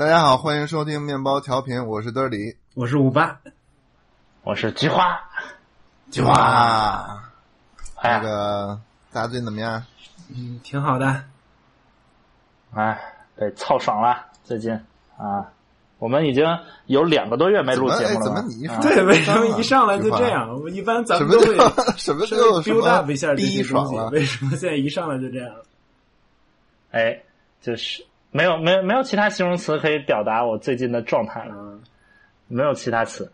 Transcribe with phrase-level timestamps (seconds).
[0.00, 3.38] 大家好，欢迎收听面包调频，我是德里，我是五八，
[4.42, 5.20] 我是菊花，
[6.10, 7.22] 菊花。
[7.96, 8.80] 哎那个
[9.12, 9.84] 大家最近怎么样？
[10.34, 11.22] 嗯，挺好的。
[12.72, 12.98] 哎，
[13.36, 14.72] 对，操爽了，最近
[15.18, 15.52] 啊，
[15.98, 16.46] 我们已经
[16.86, 18.24] 有两个多月没录节目了。
[18.24, 20.48] 怎么你一说、啊、对，为什么一上来就这样？
[20.62, 21.54] 我一般咱们都会
[21.98, 25.54] 什么就就 build up 一下这些东西，为什么现在一上来就这样？
[26.90, 27.20] 哎，
[27.60, 31.82] 就是没有没有没有其他形容词可以表达我最近的状态了，嗯、
[32.48, 33.32] 没有其他词。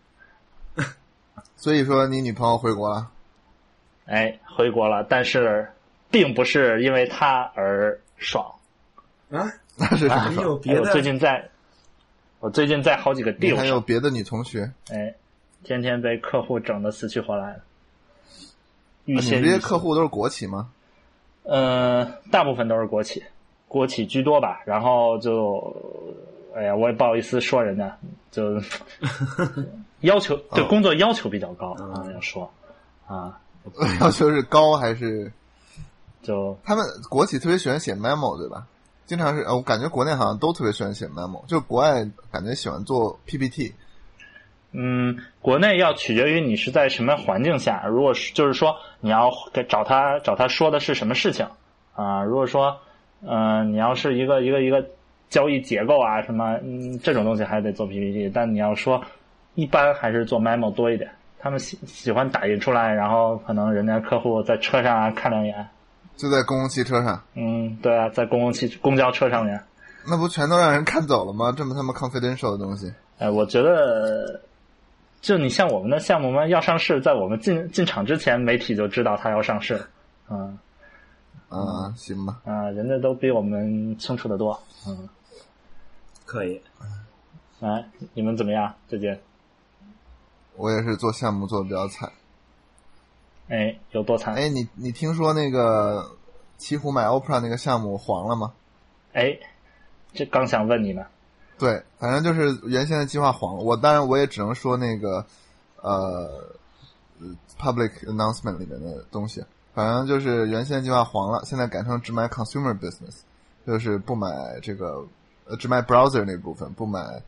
[1.56, 3.10] 所以说你女朋友回国了？
[4.06, 5.70] 哎，回国了，但是
[6.10, 8.54] 并不是因为她而爽
[9.30, 9.52] 啊？
[9.76, 10.44] 那是什么爽？
[10.46, 10.80] 有别的？
[10.80, 11.48] 我最近在，
[12.40, 14.70] 我最近在好几个 deal 还有别的女同学？
[14.90, 15.14] 哎，
[15.64, 17.60] 天天被客户整的死去活来的。
[19.04, 20.70] 你这些客户都是国企吗？
[21.42, 23.22] 呃，大部分都是国企，
[23.76, 24.62] 国企居多吧。
[24.64, 25.74] 然后就，
[26.54, 27.96] 哎呀，我也不好意思说人家，
[28.30, 28.60] 就
[30.00, 32.50] 要求对工作要求比较高啊，要说
[33.06, 33.38] 啊。
[34.00, 35.32] 要求是高还是？
[36.22, 38.66] 就他们国企特别喜欢写 memo，对吧？
[39.06, 43.74] 经常是，我感觉国内好像都特别喜欢写 memo，就国外感觉喜欢做 PPT。
[44.72, 47.86] 嗯，国内要取决于你是在什么环境下。
[47.86, 51.46] 如果是就是说你要给找他找他说的是什么事情
[51.94, 52.22] 啊？
[52.22, 52.78] 如果说
[53.26, 54.84] 嗯、呃，你要是一个一个一个
[55.28, 59.02] 交易结构啊什么嗯这种东西还得做 PPT，但你要说
[59.54, 61.10] 一般还是做 memo 多一点。
[61.38, 65.68] 他们喜喜欢打印出来，然后可能人家客户在车上啊看两眼，
[66.16, 67.22] 就在公共汽车上。
[67.34, 69.60] 嗯，对啊，在公共汽公交车上面，
[70.08, 71.52] 那不全都让人看走了吗？
[71.56, 72.92] 这么他妈 confidential 的东西。
[73.18, 74.40] 哎，我觉得，
[75.20, 79.80] 就你像我们的项目嘛，要上市，在我们进进场之前，媒体就知道它要上市，
[80.28, 80.58] 嗯，
[81.48, 85.08] 啊，行吧，啊，人家都比我们清楚的多，嗯，
[86.24, 86.60] 可以。
[87.60, 88.74] 来，你们怎么样？
[88.88, 89.18] 最近？
[90.56, 92.10] 我也是做项目做的比较惨，
[93.48, 94.34] 哎，有多惨？
[94.34, 96.16] 哎，你你听说那个
[96.58, 98.52] 奇虎买 OPRA 那个项目黄了吗？
[99.12, 99.38] 哎，
[100.12, 101.06] 这刚想问你呢。
[101.58, 103.62] 对，反正就是原先的计划黄了。
[103.62, 105.24] 我当然我也只能说那个
[105.80, 106.54] 呃
[107.58, 109.42] public announcement 里面的东西，
[109.76, 113.20] 反正就是原先计划黄了，现在改成只买 consumer business，
[113.64, 114.28] 就是不买
[114.60, 115.06] 这个
[115.46, 117.22] 呃只买 browser 那部分，不买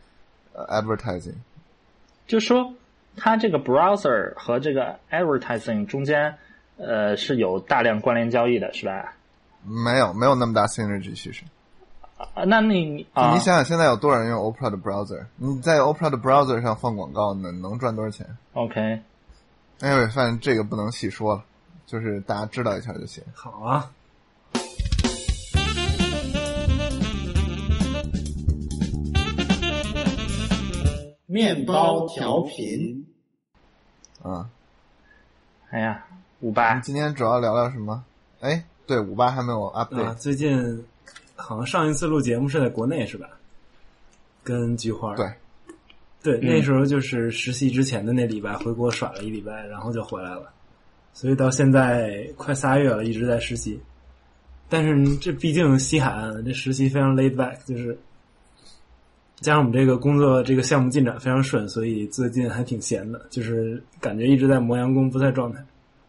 [0.53, 1.35] 呃 advertising。
[2.27, 2.73] 就说。
[3.21, 6.37] 它这个 browser 和这个 advertising 中间，
[6.77, 9.15] 呃，是有大量关联交易的，是吧？
[9.65, 11.43] 没有，没有那么大 synergy 其实。
[12.17, 15.25] 啊，那你啊，你想想，现在有多少人用 Opera 的 browser？
[15.35, 19.03] 你在 Opera 的 browser 上放广告，能能赚多少钱？OK。
[19.81, 21.45] 哎，反正这个不能细说了，
[21.89, 23.25] 就是大家知道一下就行。
[23.33, 23.91] 好啊。
[31.25, 33.07] 面包调频，
[34.23, 34.51] 啊，
[35.71, 36.07] 哎呀，
[36.41, 38.05] 五八，今天主要聊聊什么？
[38.41, 40.15] 哎，对，五八还没有 update、啊。
[40.15, 40.85] 最近
[41.37, 43.31] 好像上一次录节目是在国内是吧？
[44.45, 45.17] 跟菊花。
[45.17, 45.33] 对，
[46.23, 50.53] 对，那时候就是实习之前的那礼拜回国耍了一礼拜，然后就回来了，
[51.19, 53.77] 所以到现在快仨月了，一直在实习。
[54.69, 57.99] 但是这毕竟西海岸，这实习非常 laid back，就是。
[59.41, 65.65] 加上我们这个工作这个项目进展非常顺，所以最近还挺闲的，就是感觉一直在磨洋工，不在状态。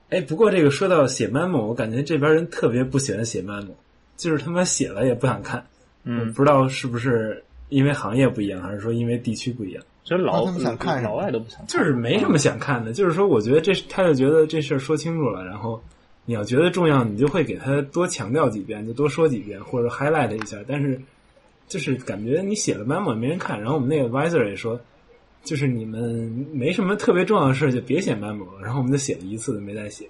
[0.09, 3.73] 哎，不过这个说到写 memo，我感觉这边人特别不喜欢写 memo，
[4.15, 5.65] 就是他妈写了也不想看。
[6.03, 9.83] 嗯，不知道是不是因为行业不一样，还是说因为地区不一样？
[10.03, 12.93] 就是老想看老外都不想看，就是没什么想看的。
[12.93, 15.81] 就是说，我觉得这他就觉得这事儿说清楚了，然后
[16.25, 20.99] 你要觉得重要，你就会给他多强调几遍，就多说几遍，或者 highlight 一下，但是。
[21.67, 24.81] 就是感觉你写了 memo 也没人看，然后我们那个 advisor 也说，
[25.43, 26.01] 就是你们
[26.51, 28.61] 没什么特别重要的事就别写 memo 了。
[28.63, 30.07] 然后我们就写了一次，没再写。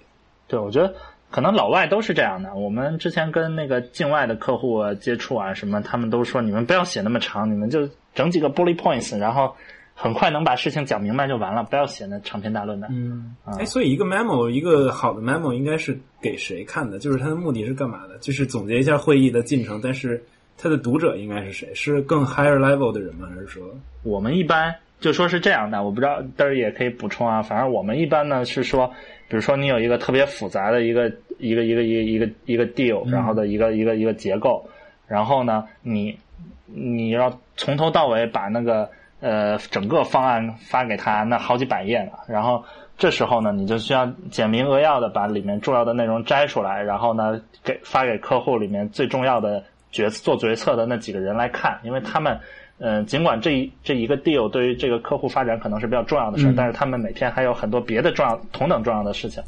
[0.48, 0.94] 对，我觉得
[1.30, 2.54] 可能老外都是这样的。
[2.54, 9.54] 我们之前跟那个境外的客户接触啊，什么他们都说你们不要写那么长，你们就整几个 bullet points，然后
[10.00, 12.88] 很快能把事情讲明白就完了，不要写那长篇大论的。
[12.90, 16.98] 嗯，哎、嗯，所以一个 memo，一个好的 memo 应该是给谁看的？
[16.98, 18.16] 就是它的目的是干嘛的？
[18.18, 20.22] 就是总结一下会议的进程，但是。
[20.62, 21.72] 它的读者应该是谁？
[21.72, 23.26] 是更 higher level 的人吗？
[23.34, 23.62] 还是说
[24.02, 25.82] 我们一般就说是这样的？
[25.82, 27.40] 我不知道，但是也可以补充啊。
[27.40, 28.86] 反正我们一般呢是说，
[29.26, 34.68] 比如说你有一个特别复杂的一个一个一个一个一个一个 deal，然后的一个一个一个结构，
[35.06, 36.18] 然后呢，你
[36.66, 38.90] 你要从头到尾把那个
[39.20, 42.12] 呃整个方案发给他，那好几百页呢。
[42.26, 42.64] 然后
[42.98, 49.62] 这时候呢，你就需要简明扼要的把里面重要的内容摘出来，然后呢给发给客户里面最重要的。
[49.92, 52.38] 决做决策的那几个人来看，因为他们
[52.78, 59.42] 嗯，尽管这一这一个 deal 对于这个客户发展可能是比较重要的事儿，嗯但是他们每天还有很多别的重要同等重要的事情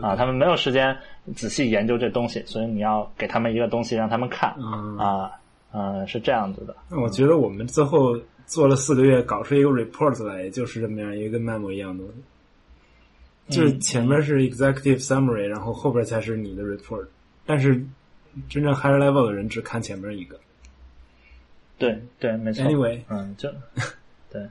[0.00, 0.96] 啊，他们没有时间
[1.34, 5.32] 仔细研究这东西，所以你要给他们一个东西让他们看嗯啊，
[5.72, 6.72] 嗯，是这样子的。
[6.88, 8.16] 那我觉得我们最后
[8.48, 13.54] 做了四个月，搞出一个 report 来，就是这么样一个跟 memo 一样的东西。
[13.54, 17.06] 就是前面是 executive summary，然后后边才是你的 report。
[17.46, 17.80] 但是
[18.48, 20.40] 真正 higher level 的人只看前面一个。
[21.78, 22.64] 对对，没错。
[22.64, 23.48] Anyway 嗯，就
[24.32, 24.42] 对。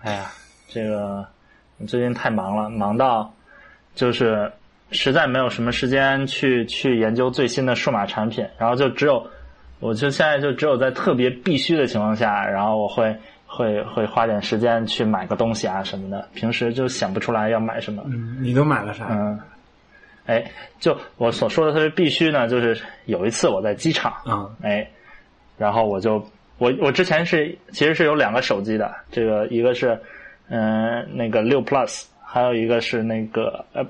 [0.00, 0.32] 哎呀，
[0.68, 1.26] 这个
[1.86, 3.32] 最近太忙了，忙到
[3.94, 4.50] 就是
[4.90, 9.26] 实在没有什么时间去去研究最新的数码产品，然后就只有
[9.82, 13.14] 我就现在就只有在特别必须的情况下，然后我会
[13.46, 18.00] 会会花点时间去买个东西啊什么的，平时就想不出来要买什么。
[18.06, 19.08] 嗯，你都买了啥？
[19.10, 19.40] 嗯，
[20.26, 20.44] 哎，
[20.78, 24.88] 就我所说的特别必须呢，就是有一次我在机场，啊，哎，
[25.58, 26.24] 然后我就
[26.58, 30.00] 我我之前是其实是有两个手机的，这个一个是
[30.48, 33.82] 嗯、呃那个六 Plus，还有一个是那个呃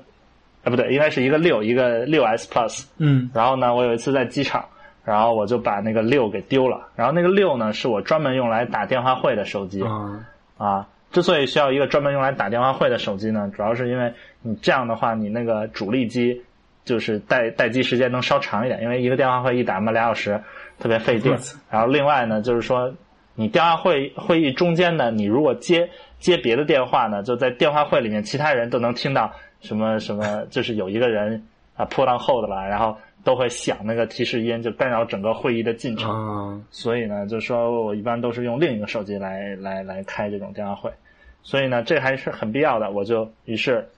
[0.63, 2.83] 啊不对，应该是一个六一个六 S Plus。
[2.97, 4.65] 嗯然后呢，我有一次在机场，
[5.03, 6.87] 然后我就把那个六给丢了。
[6.95, 9.83] 然后那个六呢，是我专门用来打电话会的手机。
[9.83, 10.25] 啊，
[10.57, 16.41] 啊，之所以需要一个专门用来打电话会的手机呢，主要是因为你这样的话，你那个主力机
[16.85, 20.41] 就是待待机时间能稍长一点，因为一个电话会一打嘛俩小时，
[20.79, 21.37] 特别费电。
[21.69, 22.93] 然后另外呢，就是说
[23.35, 25.89] 你电话会会议中间呢，你如果接
[26.19, 31.45] 接别的电话呢，就在电话会里面，其他人都能听到什么什么，就是有一个人
[31.75, 36.09] 啊 put on hold 了，然后都会响那个提示音，就干扰整个会议的进程。
[36.11, 40.91] 啊，所以呢，就说我一般都是用另一个手机来来来开这种电话会，
[41.41, 42.91] 所以呢，这还是很必要的。
[42.91, 43.89] 我就于是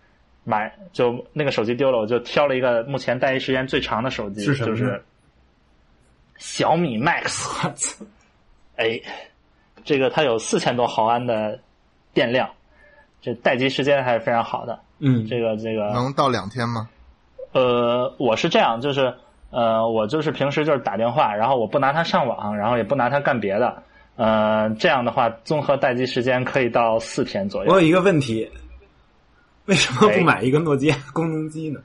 [0.44, 5.02] 买，就那个手机丢了，我就挑了一个目前待机时间最长的手机，就是
[6.38, 7.66] 小米 Max。
[7.68, 8.06] 我操，
[8.76, 9.02] 哎，
[9.84, 11.60] 这个它有四千多毫安的
[12.14, 12.52] 电量，
[13.22, 14.80] 这待机时间还是非常好的。
[15.00, 16.90] 嗯，这个这个能到两天吗？
[17.56, 19.14] 呃，我是这样，就是
[19.50, 23.82] 呃，我就是平时就是打电话，然后我不拿它上网，然后也不拿它干别的，
[24.18, 27.72] 呃，这样的话，综合待机时间可以到四天左右。
[27.72, 28.52] 我有一个问题，
[29.68, 31.80] 为什么哎不买一个诺基亚 功能机呢？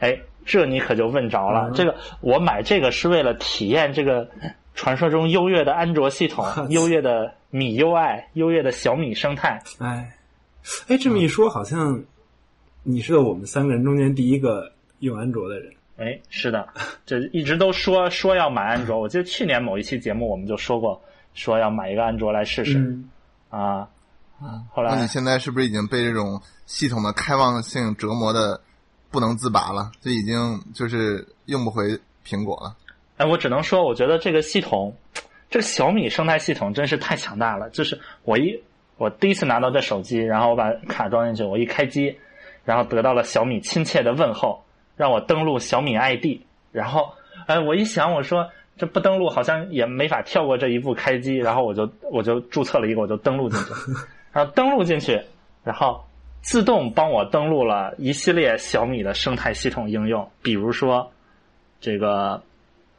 [0.00, 1.68] 哎，这你可就问着了。
[1.68, 4.28] 嗯这个我买这个是为了体验这个
[4.74, 9.62] 传说中优越的安卓系统，优越的米 UI，优越的小米生态。
[9.78, 10.12] 哎，
[10.88, 12.02] 哎，这么一说，好像
[12.82, 15.72] 你是我们三个人中间第一个用安卓的人。
[15.96, 16.68] 哎，是的，
[17.04, 19.00] 这一直都说 说要买安卓。
[19.00, 21.02] 我记得去年某一期节目我们就说过，
[21.34, 23.10] 说要买一个安卓来试试、嗯，
[23.50, 23.88] 啊。
[24.70, 28.60] 后来那你现在是不是已经被这种系统的开放性折磨的
[29.10, 29.90] 不能自拔了？
[30.00, 32.76] 就已经就是用不回苹果了。
[33.16, 34.94] 哎，我只能说，我觉得这个系统，
[35.50, 37.68] 这个小米生态系统真是太强大了。
[37.70, 38.62] 就是我一
[38.96, 42.16] 我第一次拿到这手机，然后我把卡装进去，我一开机，
[42.68, 44.62] 然后得到了小米亲切的问候，
[44.94, 47.14] 让我登录小米 ID，然后
[47.46, 53.72] 哎，我一想，我说这不登录好像也没法跳过这一步开机，然后我就我就注册了一个，我就登录进去，
[54.32, 55.18] 然后登录进去，
[55.64, 56.04] 然后
[56.42, 61.10] 自动帮我登录了一系列小米的生态系统应用，比如说
[61.80, 62.42] 这个。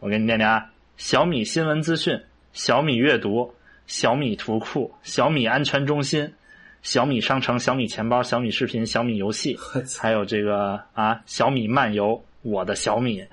[0.02, 2.22] 我给你念念啊：小米新闻资讯、
[2.54, 3.54] 小米阅读、
[3.86, 6.34] 小米图库、小米安全中心、
[6.82, 9.58] 小米商城、小米钱包、小米视频、小米游戏，
[10.00, 13.26] 还有这个啊小米漫游、我的小米，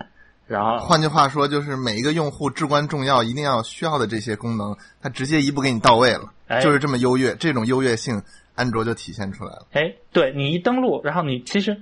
[0.46, 7.34] 然后 换句话说，就是每一个用户至关重要，一定要需要的这些功能，它直接一步给你到位了，哎就是这么优越。
[7.36, 8.20] 这种优越性，
[8.54, 9.66] 安卓就体现出来了。
[9.72, 11.80] 哎，对你一登录，然后你其实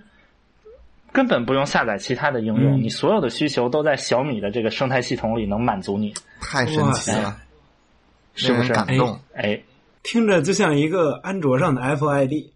[1.12, 7.36] 根本不用下载其他的应用，嗯你所有的需求都在小米的这个生态系统里能满足你，太神奇哇了，
[8.34, 8.72] 是不是？
[8.72, 9.18] 感动。
[9.34, 9.62] 哎
[10.04, 12.52] 听着就像一个安卓上的 Apple ID。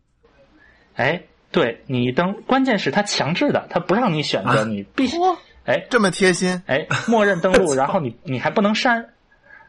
[0.94, 5.16] 哎，对你登，关键是它强制的，它不让你选择，啊你必须
[5.64, 9.08] 哎这么贴心，哎，默认登录， 然后你你还不能删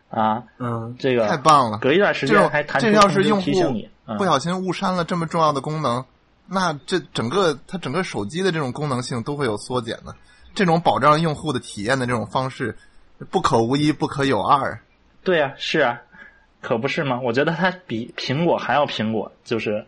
[0.10, 1.80] 啊，嗯，这个太棒了！
[1.80, 6.04] 隔一段时间还弹出这要是用户提醒你，嗯不小心误删了这么重要的功能，
[6.48, 10.16] 那这整个它整个手机的这种功能性都会有缩减的。
[10.56, 12.76] 这种保障用户的体验的这种方式，
[13.30, 14.82] 不可无一，不可有二。
[15.24, 16.02] 对啊，是啊，
[16.62, 17.20] 可不是吗？
[17.22, 19.86] 我觉得它比苹果还要苹果，就是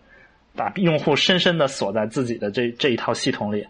[0.55, 3.67] 把用户深深的锁在自己的这这一套系统里，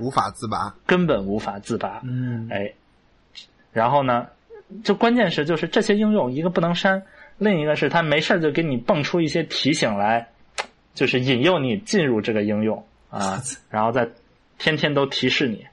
[0.00, 0.74] 无法自拔。
[0.86, 2.00] 根本无法自拔。
[2.04, 2.72] 嗯，哎，
[3.72, 4.26] 然后呢，
[4.84, 7.02] 就关键是就是这些应用一个不能删，
[7.38, 10.28] 另一个是它没事儿就给你蹦出一些提醒来，
[10.94, 14.08] 就是引诱你进入这个应用啊， 然后再
[14.58, 15.64] 天天都提示你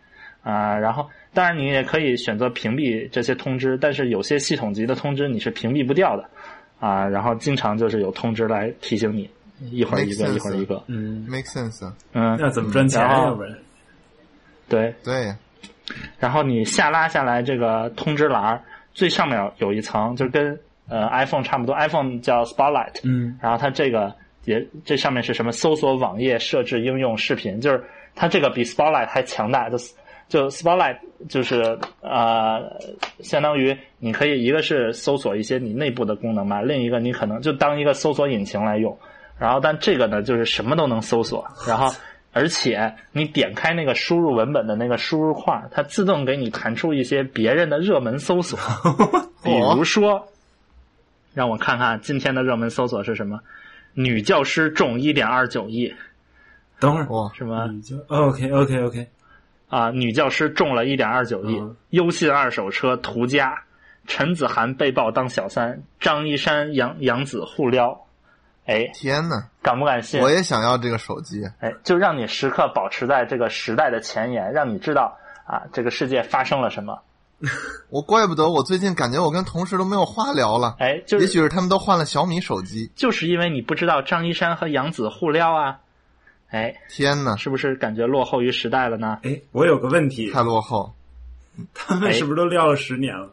[0.44, 6.30] 啊，然后当然，你也可以选择屏蔽这些通知，但是有些系统级的通知你是屏蔽不掉的
[6.80, 7.08] 啊。
[7.08, 9.30] 然后经常就是有通知来提醒你，
[9.72, 10.84] 一会儿一个一会儿一个。
[10.88, 13.26] 嗯，make sense，啊嗯，那怎么赚钱啊？
[13.26, 13.58] 要不然，
[14.68, 14.94] 对。
[15.04, 15.34] 对，
[16.20, 18.62] 然后你下拉下来这个通知栏儿，
[18.94, 24.14] 最上面有一层，就跟呃 iPhone 差不多，iPhone 叫 Spotlight，嗯然后它这个
[24.46, 25.52] 也这上面是什么？
[25.52, 27.84] 搜索网页、设置应用、视频，就是
[28.16, 29.70] 它这个比 Spotlight 还强大。
[29.70, 29.78] 就
[30.30, 32.80] 就 Spotlight 就是呃，
[33.20, 38.98] 相当于你可以一个是搜索一些你内部的功能嘛，另一个你可能就当一个搜索引擎来用。
[39.40, 41.94] 然后但这个呢，就是什么都能搜索，然后。
[42.34, 48.60] 而且你点开那个输入文本的那个输入框，它自动给你弹出一些别人的热门搜索，
[49.44, 50.28] 比如说，
[51.34, 53.40] 让我看看今天的热门搜索是什么？
[53.96, 55.96] 女教师中一点二九亿，
[56.80, 59.08] 等会儿，哇，什么你就 OK OK OK，
[59.70, 59.92] 啊？
[59.92, 63.64] 女教师中了一点二九亿嗯，优信二手车途家，
[64.06, 68.06] 陈子涵被曝当小三，张一山杨杨子互撩，
[68.66, 70.22] 哎，天呐，敢不敢信？
[70.22, 71.44] 我也想要这个手机。
[71.60, 77.00] 哎，就让你时刻保持在这个时代的前沿，让你知道啊，这个世界发生了什么。
[77.92, 82.92] 我怪不得我最近感觉我跟同事都没有话聊了，哎，就是也许是他们都换了小米手机。
[82.96, 85.80] 就是因为你不知道张一山和杨子互撩啊，
[86.50, 89.20] 哎，天呐，是不是感觉落后于时代了呢？
[89.24, 90.94] 哎，我有个问题，太落后。
[91.74, 93.30] 他们是不是都撂了十年了？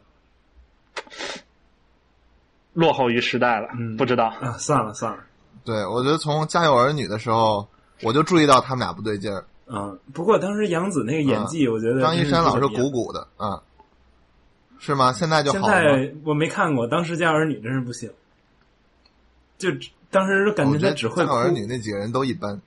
[2.73, 4.27] 落后于时代了，嗯不知道。
[4.41, 5.23] 啊，算了算了，
[5.65, 7.69] 对，我觉得从《家有儿女》的时候，
[8.03, 9.45] 我就注意到他们俩不对劲儿。
[9.67, 13.63] 嗯，不过当时杨紫那个演技，我觉得张一山老是鼓鼓的啊，
[14.79, 15.13] 是吗？
[15.13, 15.81] 现在就好了吗。
[15.81, 18.11] 在我没看过，当时《家有儿女》真是不行，
[19.57, 19.71] 就
[20.11, 21.29] 当时感觉他只会哭。
[21.31, 22.61] 家有儿女》那几个人都一般，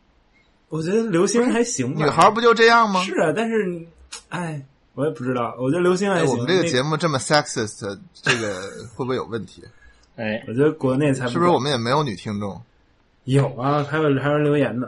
[0.70, 3.02] 我觉得刘星还行吧，女孩不就这样吗？
[3.04, 3.88] 是啊，但是，
[4.30, 4.62] 哎，
[4.96, 6.32] 我也不知道，我觉得刘星还哎，行。
[6.32, 8.62] 我们这个节目这么 sexist，这个
[8.96, 9.64] 会不会有问题？
[10.18, 12.62] 哎，我觉得国内才是不是我们也没有女听众？
[13.26, 13.84] 有啊？
[13.84, 14.88] 还有还有留言呢。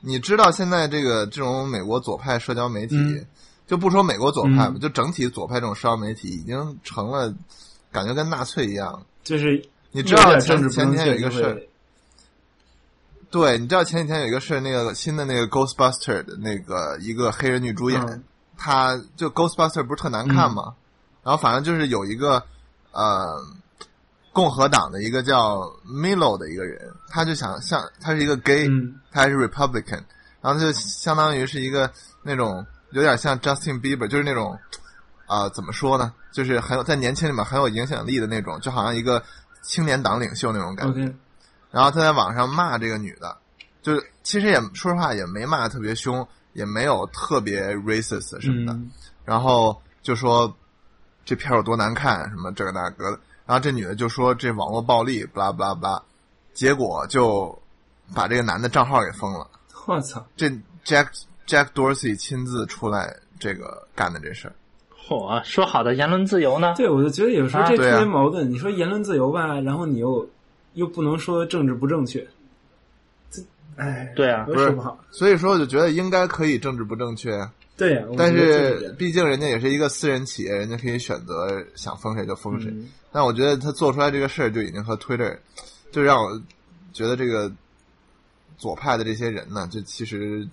[0.00, 3.24] 你知道现在这个这种美国左派社交媒体，嗯
[3.66, 7.32] 就不说美国左派吧，嗯就整体左派这种社交媒体已经成了
[7.90, 9.04] 感觉跟纳粹一样。
[9.22, 11.62] 就是你知道政治前前天有一个事儿
[13.32, 18.22] 对，你知道前几天有一个事，那个新的那个 Ghostbuster 的那个一个黑人女主演，嗯。
[18.58, 20.74] 她就 Ghostbuster 不是特难看吗？
[21.22, 22.44] 然后反正就是有一个
[22.92, 23.42] 呃
[24.34, 29.00] 共和党的一个叫 Milo 的一个人，他就想像他是一个 gay，、嗯。
[29.10, 30.02] 他还是 Republican，
[30.42, 31.90] 然后他就相当于是一个
[32.22, 34.58] 那种有点像 Justin Bieber，就是那种
[35.26, 39.22] 啊、怎么说呢，就是很有在年轻里面很有影响力的那种，就好像一个
[39.62, 41.10] 青年党领袖那种感觉。
[41.72, 43.36] 然后他在网上骂这个女的，
[43.82, 48.90] 就是其实也说实话也没骂特别凶，也没有特别 racist 什么的，嗯
[49.24, 50.54] 然后就说
[51.24, 56.02] 这片儿有多难看，什么这个那个的，然后这女的就说这网络暴力，不拉不拉不拉，
[56.52, 57.56] 结果就
[58.14, 59.46] 把这个男的账号给封了。
[59.86, 60.48] 我操，这
[60.84, 61.08] Jack
[61.46, 64.54] Jack Dorsey 亲自出来这个干的这事儿，
[65.08, 66.74] 嚯，说好的言论自由呢？
[66.76, 68.50] 对，我就觉得有时候啊这特别矛盾。
[68.50, 70.28] 你说言论自由吧，然后你又
[70.74, 72.26] 又不能说政治不正确，
[73.30, 73.42] 这，
[73.76, 74.98] 哎，对啊我也说不好。
[75.10, 82.70] 所以说我就觉得应该可以政治不正确，对呀、但是毕竟人家也是一个私人企业，人家可以选择想封谁就封谁。
[82.70, 85.36] 嗯但我觉得他做出来这个事儿就已经和 Twitter，
[85.90, 86.42] 就让我
[86.94, 87.52] 觉得这个
[88.56, 90.48] 左派的这些人呢，就其实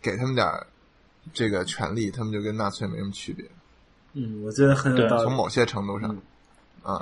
[0.00, 0.64] 给他们点儿
[1.34, 3.44] 这个权利，他们就跟纳粹没什么区别。
[4.12, 5.24] 嗯，我觉得很有道理。
[5.24, 6.16] 从某些程度上，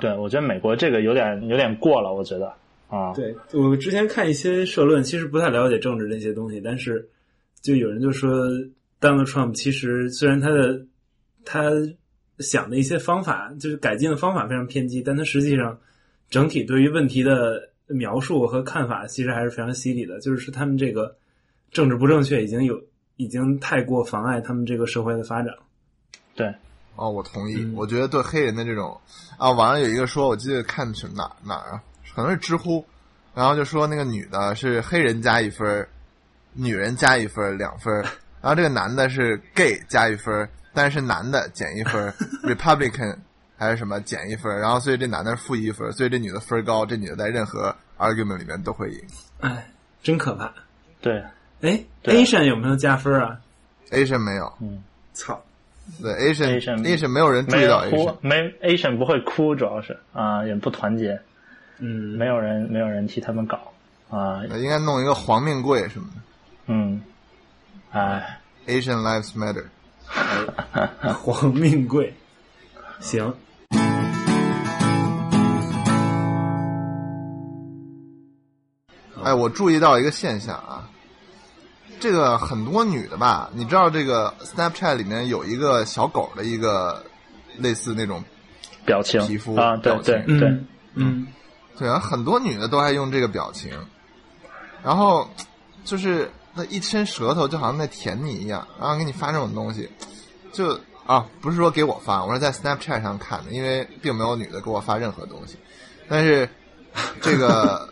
[0.01, 2.53] 对，我觉得美国这个有点有点过了，我觉得
[2.89, 7.07] 啊，对我之前看一些社论，其实不太了解政治这些东西，但是
[7.61, 8.29] 就有人就说
[8.99, 10.85] ，Donald Trump 其实虽然他的
[11.45, 11.71] 他
[12.39, 15.79] 想的一些方法，就是改进的方法非常偏激，但他实际上
[16.29, 20.19] 整体对于问题的描述和看法其实还是非常犀利的。
[20.19, 21.15] 就是他们这个
[21.71, 22.81] 政治不正确已经有
[23.17, 25.63] 已经太过妨碍他们这个社会的发展了。
[26.35, 26.53] 对，
[26.99, 27.55] 哦，我同意。
[27.57, 28.99] 嗯我觉得对黑人的这种
[29.37, 31.81] 啊，网上有一个说，我记得看是哪哪儿啊，
[32.13, 32.85] 可能是知乎，
[33.33, 35.87] 然后就说那个女的是黑人加一分，
[36.53, 37.93] 女人加一分儿两分，
[38.41, 42.13] 然后这个男的是 gay 加一分，但是男的减一分，
[42.43, 43.17] Republican
[43.57, 49.01] 还是什么减一分，然后所以这男的是负一分，所以这女的分高，这女的在任何 argument 里面都会赢。
[49.39, 49.71] 哎，
[50.03, 50.51] 真可怕！
[51.01, 51.23] 对，
[51.61, 53.39] 哎，Asian 有没有加分啊
[53.91, 55.41] ？Asian 没有，嗯操！
[56.01, 61.19] 对 Asian Asian- Asian 没有人注意到 Asian，，没 Asian 不会哭，主要是啊，也不团结，
[61.79, 63.57] 嗯，没有人没有人替他们搞
[64.09, 66.21] 啊，呃应该弄一个黄命贵什么的
[66.67, 67.01] 嗯，
[67.91, 69.65] 哎，，Asian Lives Matter。
[71.01, 72.11] 哎 黄命贵，
[72.99, 73.31] 行。
[79.23, 80.88] 哎，我注意到一个现象啊，
[81.99, 87.03] 这个很多女的吧，你知道这个 Snapchat 里面有一个小狗的一个
[87.57, 88.23] 类似那种
[88.85, 90.25] 表情皮肤啊，对表情。
[90.25, 91.27] 对对，嗯嗯，
[91.77, 93.71] 对啊，很多女的都爱用这个表情，
[94.83, 95.29] 然后
[95.83, 99.89] 就是那一伸舌头，就好像在舔你一样，然后给你发这种东西，
[100.51, 105.57] 就啊，不是说给我发，我是在 Snapchat 上看的，因为并没有女的给我发任何东西，
[106.07, 106.49] 但是
[107.21, 107.87] 这个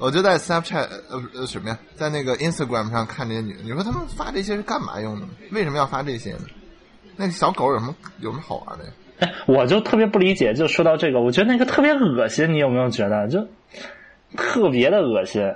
[0.00, 5.26] 我就在 Snapchat 呃呃什么呀，在那个 Instagram 上看这些女的，你说她们发这些是干嘛用的？
[5.52, 6.46] 为什么要发这些呢？
[7.16, 8.90] 那个小狗有什么有什么好玩的呀？
[9.20, 13.28] 哎，我就特别不理解，就说到这个，我觉得那个特别恶心，你有没有觉得？
[13.28, 13.46] 就
[14.38, 15.54] 特别的恶心，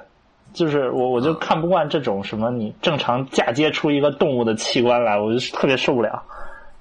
[0.53, 6.23] 就是我我就看不惯这种什么你正常嫁接出一个动物的器官来，我就特别受不了。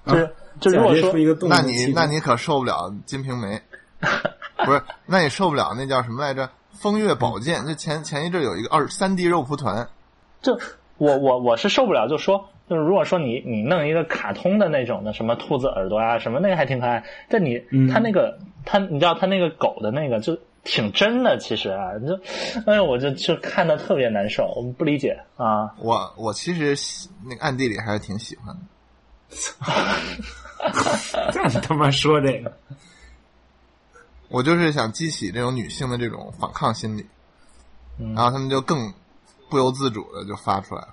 [0.05, 0.29] 就是、
[0.60, 3.62] 就如果说一个动物那你那你可受不了《金瓶梅
[4.65, 4.82] 》，不是？
[5.05, 6.50] 那你受不了那叫什么来着？
[6.74, 9.88] 风月宝剑，就前前一阵有一个二三 D 肉蒲团，
[10.42, 10.60] 就
[10.98, 22.20] 我我我是受不了，就说就是如果说你你弄一个卡通的那种的什么兔子耳朵啊什么那个还挺可爱，但你嗯它那个它你知道他那个狗的那个就挺真的，其实啊，你就
[22.65, 25.74] 哎呦我就就看的特别难受，我不理解啊。
[25.80, 28.62] 我我其实喜那个暗地里还是挺喜欢的。
[31.32, 32.53] 这你他妈说这个，
[34.33, 37.05] 我就是想激起这种女性的这种反抗心理，
[37.99, 38.15] 嗯。
[38.15, 38.91] 然后他们就更
[39.47, 40.87] 不由自主的就发出来了。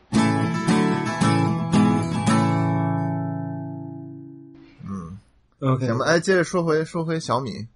[4.85, 5.18] 嗯
[5.61, 7.66] ，OK，行吧，哎，接着说回说回小米，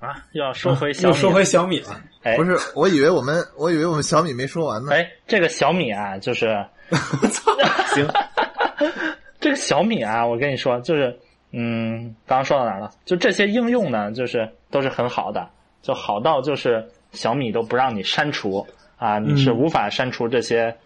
[0.00, 2.00] 啊，又要说回小说回小米了。
[2.24, 2.36] 哎。
[2.36, 4.90] 不是，我以为我们我以为我们小米没说完呢。
[4.90, 6.48] 哎，这个小米啊，就是
[7.94, 8.10] 行，
[9.38, 11.16] 这个小米啊，我跟你说，就是
[11.52, 12.90] 嗯，刚刚说到哪儿了？
[13.04, 15.48] 就这些应用呢，就是都是很好的，
[15.82, 20.76] 就好到就是小米都不让你删除啊，你是嗯无法删除这些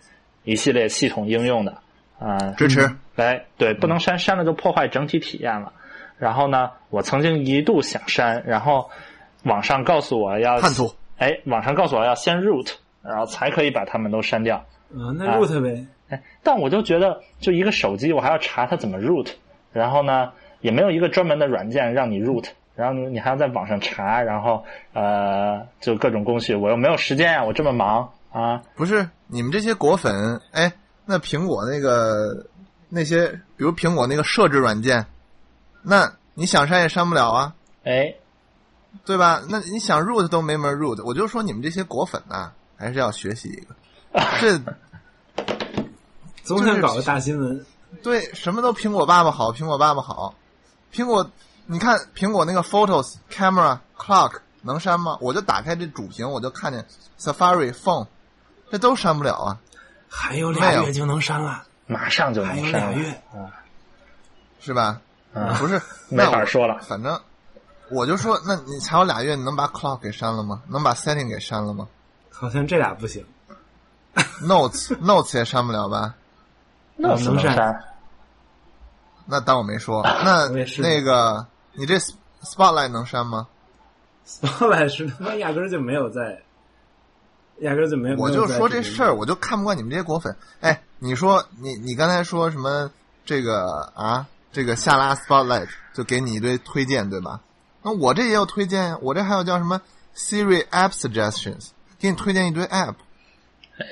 [0.45, 1.79] 一系列系统应用的
[2.19, 2.37] 啊。
[2.57, 5.73] 支持，哎，对，不能删，删了就破坏整体体验了。
[6.19, 8.91] 然后呢，我曾经一度想删，然后
[9.45, 14.57] 网上告诉我要叛徒，哎，网上告诉我要先 root，然后才可以把它们都删掉。
[14.57, 15.87] 啊，那 root 呗。
[16.09, 19.29] 哎，但我就觉得，就一个手机，我还要查它怎么 root，
[19.73, 20.33] 然后呢，
[20.67, 30.73] 也没有一个专门的软件让你 root，然后你你还要在网上查，然后呃，就各种工序，我又没有时间呀、我这么忙啊，不是你们这些果粉，哎，
[31.05, 32.47] 那苹果那个
[32.89, 35.07] 那些，比如苹果那个设置软件，
[35.83, 38.13] 那你想删也删不了啊，哎，
[39.05, 39.41] 对吧？
[39.49, 43.77] 那你想 root 都没门 root，我就说你们这些果粉呐、还是要学习一个，
[44.41, 44.59] 这
[46.43, 47.65] 总想搞个大新闻，
[48.03, 50.35] 对什么都苹果爸爸好，苹果爸爸好，
[50.97, 51.31] 苹果，
[51.67, 55.19] 你看苹果那个 Photos、Camera、Clock 能删吗？
[55.21, 56.87] 我就打开这主屏，我就看见
[57.21, 58.07] Safari、Phone，
[58.71, 59.59] 这都删不了啊。
[60.09, 63.11] 还有俩月就能删了，马上就能删了还有俩月。
[63.35, 63.53] 啊，
[64.59, 64.99] 是吧？
[65.35, 65.79] 啊不是，
[66.09, 67.21] 没法说了反正
[67.91, 70.63] 我就说，那你才有俩月，你能把 clock 给删了吗？
[70.67, 71.87] 能把 setting 给删了吗
[72.31, 73.23] 好像这俩不行。
[74.43, 76.15] ？notes notes 也删不了吧
[76.99, 77.85] ？？Notes 能删删。
[79.27, 80.03] 那当我没说。
[80.25, 81.97] 那那个你这
[82.43, 83.47] spotlight 能删吗
[84.27, 86.43] ？Spotlight 是他妈压根儿就没有在，
[87.59, 88.17] 压根儿就没有。
[88.17, 90.35] 我就说这事儿，我就看不惯你们这些果粉。
[90.61, 92.91] 哎，你说你你刚才说什么
[93.25, 94.27] 这个啊？
[94.53, 97.41] 这个下拉 spotlight 就给你一堆推荐，对吧？
[97.83, 99.83] 那我这也有推荐呀，我这还有叫什么
[100.17, 102.95] Siri App Suggestions，给你推荐一堆 app，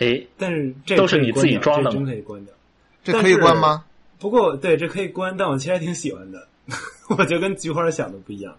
[0.01, 2.55] 哎，但是这都是你自己装的吗真可以关掉。
[3.03, 3.85] 这可以关吗？
[4.18, 6.48] 不过对，这可以关，但我其实还挺喜欢的。
[7.11, 8.57] 我就跟菊花想的不一样，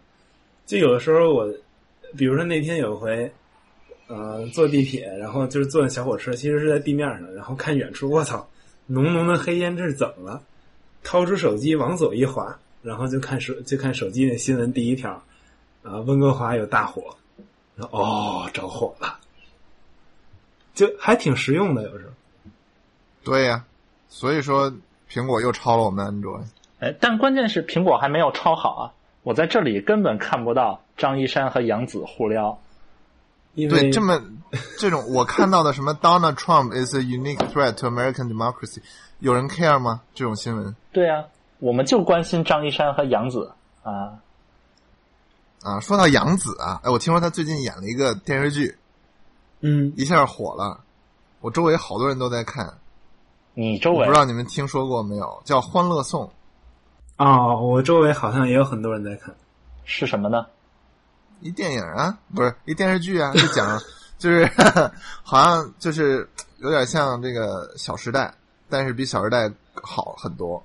[0.67, 1.51] 就有的时候我，
[2.15, 3.31] 比如说那天有回，
[4.07, 8.47] 呃，坐地铁，然后就是坐那小火车，其实是在地面上，然后看远处，我操，
[8.85, 10.43] 浓浓的黑烟，这是怎么了？
[11.01, 15.11] 掏出手机往左一滑，然后就看手就看手机那新闻第一条，
[15.81, 17.17] 啊，温哥华有大火，
[17.75, 19.19] 然后哦着火了，
[20.75, 22.11] 就还挺实用的，有时候。
[23.23, 23.65] 对呀、
[24.07, 24.71] 所以说
[25.09, 26.41] 苹果又抄了我们安卓。
[26.79, 28.91] 哎，但关键是苹果还没有抄好啊！
[29.23, 32.59] 我在这里根本看不到张一山和杨紫互撩。
[33.53, 34.21] 因为对，这么
[34.77, 38.81] 这种我看到的什么 Donald Trump is a unique threat to American democracy，
[39.19, 40.01] 有人 care 吗？
[40.13, 41.23] 这种新闻对啊，
[41.59, 44.19] 我们就关心张一山和杨紫啊。
[45.63, 48.77] 啊，说到杨紫啊，哎，我听说他最近演了一个电视剧，
[49.61, 50.81] 嗯，一下火了，
[51.39, 52.73] 我周围好多人都在看，
[53.55, 56.29] 你周围不知道你们听说过没有，叫《欢乐颂》，
[57.25, 59.33] 哦，我周围好像也有很多人在看。
[59.85, 60.45] 是什么呢？
[61.41, 63.79] 一电影啊，不是一电视剧啊，就讲
[64.19, 64.45] 就是
[65.23, 68.25] 好像就是有点像这个《小时代》，
[68.69, 70.61] 但是比《小时代》好很多，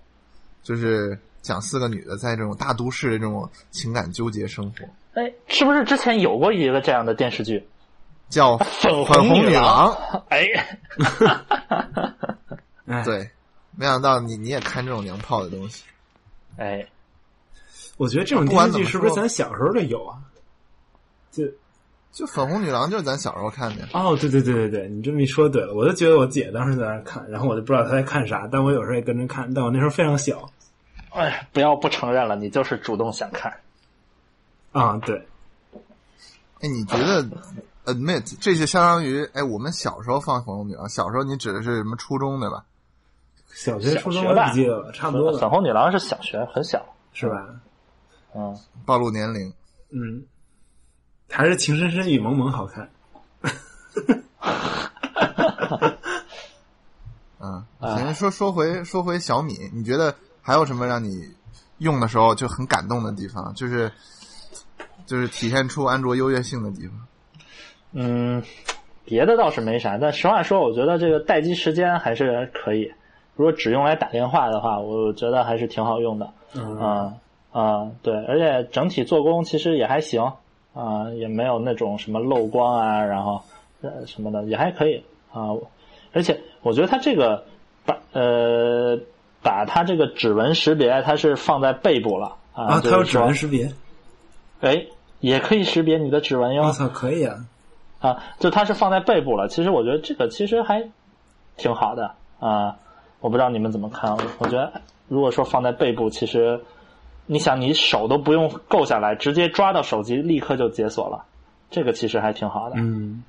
[0.63, 7.69] 就是讲四个女的在这种大都市的这种情感纠结生活，哎，是不是之前有过一个这样的电视剧？
[8.31, 9.93] 叫粉《红女郎》。
[10.31, 10.47] 哎，
[11.19, 12.15] 哎，，
[13.05, 13.31] 对，
[13.77, 15.85] 没想到你你也看这种娘炮的东西。
[16.57, 16.87] 哎，
[17.97, 20.19] 我觉得这种不电视剧是不是咱小时候就有啊？
[21.31, 21.45] 就
[22.13, 30.51] 就《粉红女郎》就是咱小时候看的，哦，对对对对对，你这么一说对了，我就觉得我姐当时在那看，然后我就不知道她在看啥，但我有时候也跟着看，但我那时候非常小
[31.11, 33.53] 哎，不要不承认了，你就是主动想看。
[34.73, 35.27] 啊，对，
[36.61, 37.25] 哎，你觉得
[37.85, 42.65] admit 这就相当于哎，我们小时候放《粉红女郎》，小时候你指的是什么初中对吧？
[43.53, 46.85] 小学、初中吧不记得了，差不多粉了，红女郎是小学，很小。
[47.13, 47.35] 是吧？
[48.35, 49.53] 嗯，暴露年龄。
[49.91, 50.25] 嗯，
[51.29, 52.89] 还是《情深深雨蒙蒙》好看。
[57.41, 61.35] 嗯， 哎行，说说回说回小米，你觉得还有什么让你
[61.79, 63.53] 用的时候就很感动的地方？
[63.55, 63.91] 就是
[65.05, 66.97] 就是体现出安卓优越性的地方。
[67.93, 68.41] 嗯，
[69.05, 72.95] 别的倒是没啥，但实话说，我觉得这个待机时间还是可以。
[73.41, 76.29] 如果只用来打电话的话，我觉得还是挺好用的。
[76.55, 77.15] 嗯啊
[77.53, 80.33] 啊，对，而且整体做工其实也还行
[80.75, 83.41] 啊，也没有那种什么漏光啊，然后
[83.81, 85.57] 呃什么的也还可以啊。
[86.13, 87.45] 而且我觉得它这个
[87.87, 88.99] 把呃
[89.43, 93.73] 把它这个指纹识别，它是放在背部了啊，啊，它有指纹识别，
[94.61, 94.85] 哎，
[95.21, 96.65] 也可以识别你的指纹哟。
[96.65, 97.47] 我操，可以啊！
[98.01, 99.49] 啊，就它是放在背部了。
[99.49, 100.91] 其实我觉得这个其实还
[101.57, 102.77] 挺好的啊。
[103.21, 106.61] 我不知道你们怎么看，我觉得如果说放在背部，其实
[107.27, 111.25] 你想你手都不用够下来，直接抓到手机立刻就解锁了，
[111.71, 112.77] 这个其实还挺好的。
[112.79, 113.23] 嗯，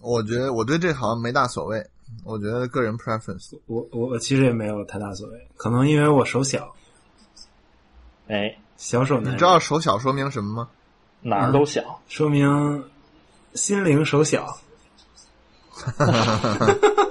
[0.00, 1.84] 我觉得我对这好像没大所谓，
[2.24, 3.58] 我觉得个人 preference。
[3.66, 6.72] 我我我其实也没有太大所谓，可能因为我手小，
[8.28, 10.68] 哎，小手，你知道手小说明什么吗？
[11.22, 12.00] 哪儿都小。
[12.08, 12.84] 说明
[13.54, 14.56] 心灵手小。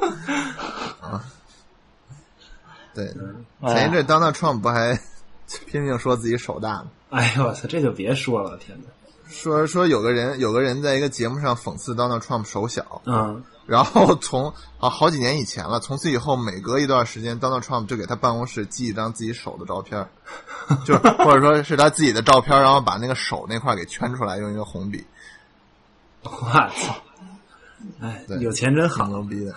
[3.06, 5.00] 对，哎前一阵 Donald Trump 不还
[5.68, 6.88] 拼命说自己手大吗？
[7.10, 8.86] 哎呦我操，这就别说了，天哪！
[9.28, 20.10] 说说有个人有个人在一个节目上讽刺 Donald Trump 手小，嗯，然后从啊好几年以前了，从此以后每隔一段时间，Donald Trump 就给他办公室寄一张自己手的照片儿，
[20.84, 25.06] 就 或者说是他自己的照片，然后把那个手那块给圈出来，用一个红笔，
[26.24, 26.96] 我操！
[28.02, 29.08] 哎对，有钱真挺好。
[29.08, 29.54] 牛逼的。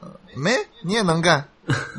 [0.00, 0.50] 呃没，
[0.82, 1.46] 你也能干，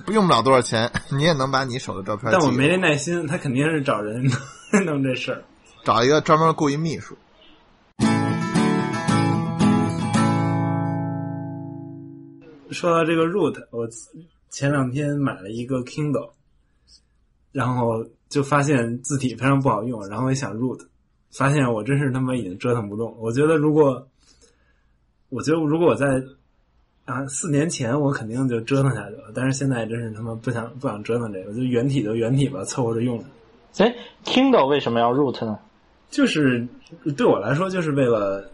[0.05, 2.31] 不 用不了多少钱， 你也能把你手的照片。
[2.31, 4.23] 但我没这耐心，他肯定是找人
[4.85, 5.43] 弄这事儿。
[5.83, 7.17] 找一个专门雇一秘书。
[12.71, 13.87] 说到这个 Root，我
[14.49, 16.31] 前两天买了一个 Kindle，
[17.51, 20.81] 然后就发现字体非常不好用，然后我一想 Root，
[21.31, 23.15] 发现我真是他妈已经折腾不动。
[23.19, 24.05] 我觉得如果，
[25.29, 26.21] 我觉得如果我在
[27.07, 33.23] 啊四年前我肯定就折腾下去了，但是现在真是他妈不想不想折腾这个，就原体就原体吧，凑合着用着。
[33.77, 35.57] 哎，Kindle 为什么要 root 呢？
[36.11, 36.67] 就是
[37.15, 38.49] 对我来说，就是为了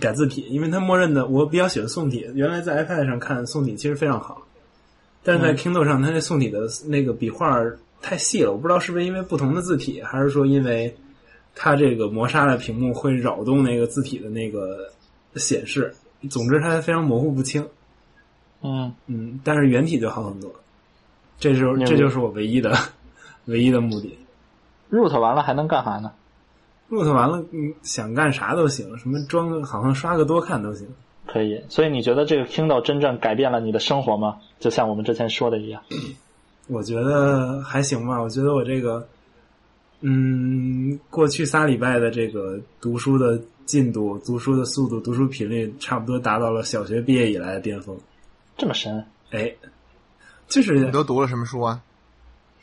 [0.00, 2.26] 改字体，因为它默认的我比较喜欢宋体。
[2.34, 4.40] 原来在 iPad 上看宋体其实非常好，
[5.22, 7.60] 但是在 Kindle 上，它那宋体的那个笔画
[8.00, 10.96] 太细了，我不知道是不是因为不同的字体，还是说因为
[11.54, 14.90] 它这个磨砂的屏幕会扰动那个字体的那个
[15.36, 15.92] 显示。
[16.30, 17.66] 总之，它非常模糊不清。
[18.62, 20.50] 嗯，嗯，但是原体就好很多。
[21.38, 22.76] 这就是这就是我唯一的
[23.46, 24.18] 唯一的目的。
[24.90, 26.12] root 完了还能干啥呢
[26.90, 30.86] ？root 完了，嗯，想干啥都行，什么装个好像刷个多看都行。
[31.26, 34.38] 可以，所以你觉得这个 Kindle 真正改变了你的生活吗？
[34.58, 35.80] 就像我们之前说的一样。
[36.66, 38.20] 我觉得还行吧。
[38.20, 39.06] 我觉得我这个，
[40.00, 47.96] 嗯，过去仨礼拜的这个读书的进度、读书的速度、读书频率，差不多达到了小学毕业以来的巅峰。
[48.60, 49.04] 这么深？
[49.30, 49.52] 哎，
[50.46, 51.82] 就是你都读了什么书啊？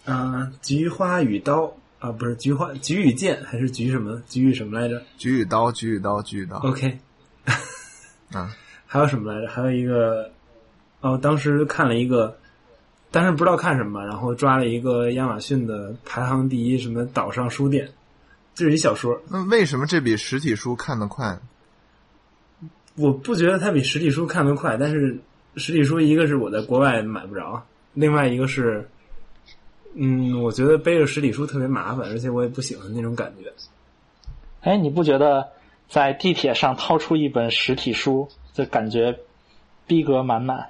[0.05, 4.21] 嗯、菊花与刀啊，不是菊花，菊与剑还是菊什么？
[4.27, 6.57] 菊与什么来着菊与刀，菊与刀，菊与刀。
[6.57, 6.99] ？OK，
[8.31, 8.55] 啊，
[8.85, 9.47] 还有什么来着？
[9.47, 10.31] 还有一个，
[11.01, 12.37] 哦，当时看了一个，
[13.09, 17.89] 但是不知道看什么，然后抓了一个亚马逊的排行第一什么岛上书店，
[18.53, 19.19] 这是一小说。
[19.27, 21.39] 那为什么这比实体书看得快？
[22.95, 25.19] 我不觉得它比实体书看得快，但是
[25.57, 27.61] 实体书，一个是我在国外买不着，
[27.93, 28.87] 另外一个是，
[29.95, 33.51] 嗯，我觉得背着实体书特别麻烦，而且我也不喜欢那种感觉。
[34.61, 35.47] 哎，你不觉得
[35.89, 39.17] 在地铁上掏出一本实体书，就感觉
[39.85, 40.69] 逼格满满？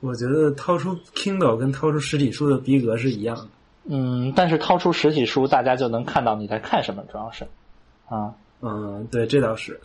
[0.00, 3.48] 我觉得掏出 Kindle 跟掏出实体书的逼格是一样的。
[3.90, 7.48] 嗯，但是掏出实体书，大家就能看到你在看什么，主要是
[8.08, 9.80] 啊，嗯，对，这倒是。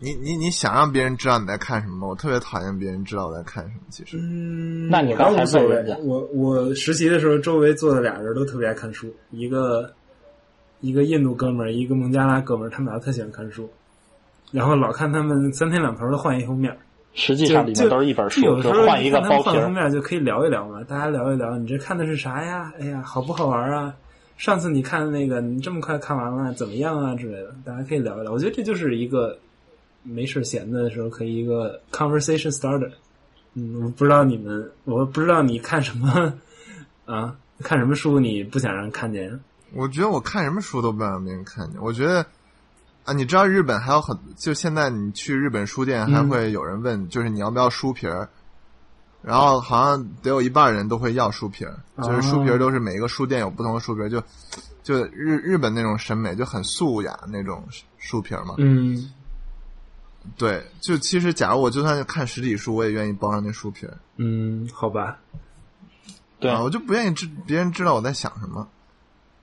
[0.00, 2.08] 你你你想让别人知道你在看什么吗？
[2.08, 3.80] 我特别讨厌别人知道我在看什么。
[3.90, 5.96] 其实，嗯，那你刚才无所谓问人家。
[6.02, 9.92] 我我实习的时候，周围坐的俩人都特别爱看书，一个
[10.80, 13.70] 一个印度哥们儿，一个孟加拉哥们儿，他们俩特喜欢看书，
[14.50, 16.76] 然后老看他们三天两头的换一封面。
[17.16, 19.22] 实际就上里面都是一本书，就有时候就换一个。
[19.22, 22.72] 封面就可以聊一聊嘛，大家聊一聊，你这看的是啥呀？
[22.80, 23.94] 哎呀，好不好玩啊？
[24.36, 28.32] 上次你看那个，你这么快看完了，怎么样啊之类的，大家可以聊一聊。
[28.32, 29.38] 我觉得这就是一个
[30.04, 32.92] 没事闲的时候可以一个 conversation starter。
[33.54, 36.32] 嗯，我不知道你们，我不知道你看什么
[37.04, 37.34] 啊？
[37.60, 39.40] 看什么书你不想让人看见？
[39.72, 41.80] 我觉得我看什么书都不让别人看见。
[41.80, 42.24] 我觉得
[43.04, 48.28] 啊，你知道日本还有很，就现在你去日本书店还嗯会有人问，就是你要不要书皮儿，
[49.22, 54.20] 然后好像得有一半人都会要书皮儿，就是书皮儿都是每一个书店有不同的书皮儿，就
[54.82, 57.64] 就日日本那种审美就很素雅那种
[57.98, 58.56] 书皮儿嘛。
[58.58, 59.12] 嗯
[60.36, 65.18] 对，就其实假如我就算是看实体书，我也愿意包上那书皮儿嗯，好吧，
[66.40, 68.66] 对啊，我就不愿意知别人知道我在想什么。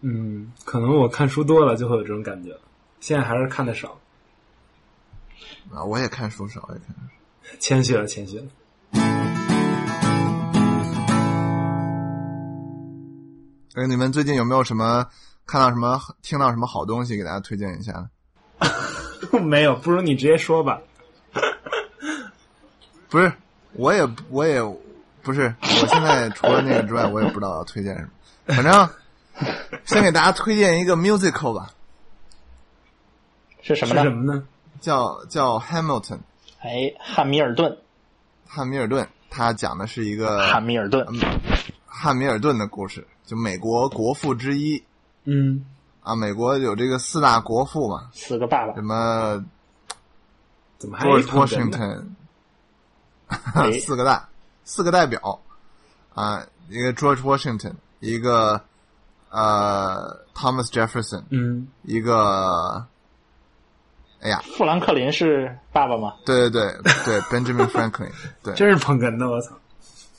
[0.02, 2.58] 嗯，可能我看书多了就会有这种感觉，
[3.00, 3.98] 现在还是看的少，
[5.72, 6.96] 啊，我也看书少，我也看。
[7.60, 8.46] 谦虚了，谦虚了。
[13.76, 15.08] 哎，你们最近有没有什么
[15.46, 18.10] 看到什么、听到什么好东西，给大家推荐一下呢？
[19.42, 20.82] 没有，不如你直接说吧。
[23.10, 23.32] 不是，
[23.74, 24.62] 我也我也
[25.22, 28.10] 不是，我现在除了那个之外，我也不知道要推荐什么。
[28.48, 28.90] 反正
[29.86, 31.72] 先给大家推荐一个 musical 吧，
[33.62, 34.02] 是什么呢？
[34.04, 34.44] 是什么呢？
[34.80, 36.20] 叫叫 Hamilton
[36.60, 37.78] 哎，汉密尔顿，
[38.48, 41.20] 汉密尔顿，他讲的是一个汉密尔顿，嗯
[41.86, 44.84] 汉密尔顿的故事，就美国国父之一
[45.26, 45.66] 嗯
[46.02, 46.16] 啊。
[46.16, 49.44] 美国有这个四大国父嘛，四个爸爸什，么
[50.78, 52.04] 怎么还有 Washington，
[53.28, 54.28] 哎 四个大
[54.66, 55.40] 四个代表
[56.14, 58.62] 啊，一个 George Washington，一个
[59.30, 62.86] 呃 Thomas Jefferson，嗯一个
[64.22, 66.14] 哎呀，富兰克林是爸爸吗？
[66.26, 68.12] 对对对对，Benjamin Franklin，
[68.44, 69.56] 对 真是捧哏的，我操！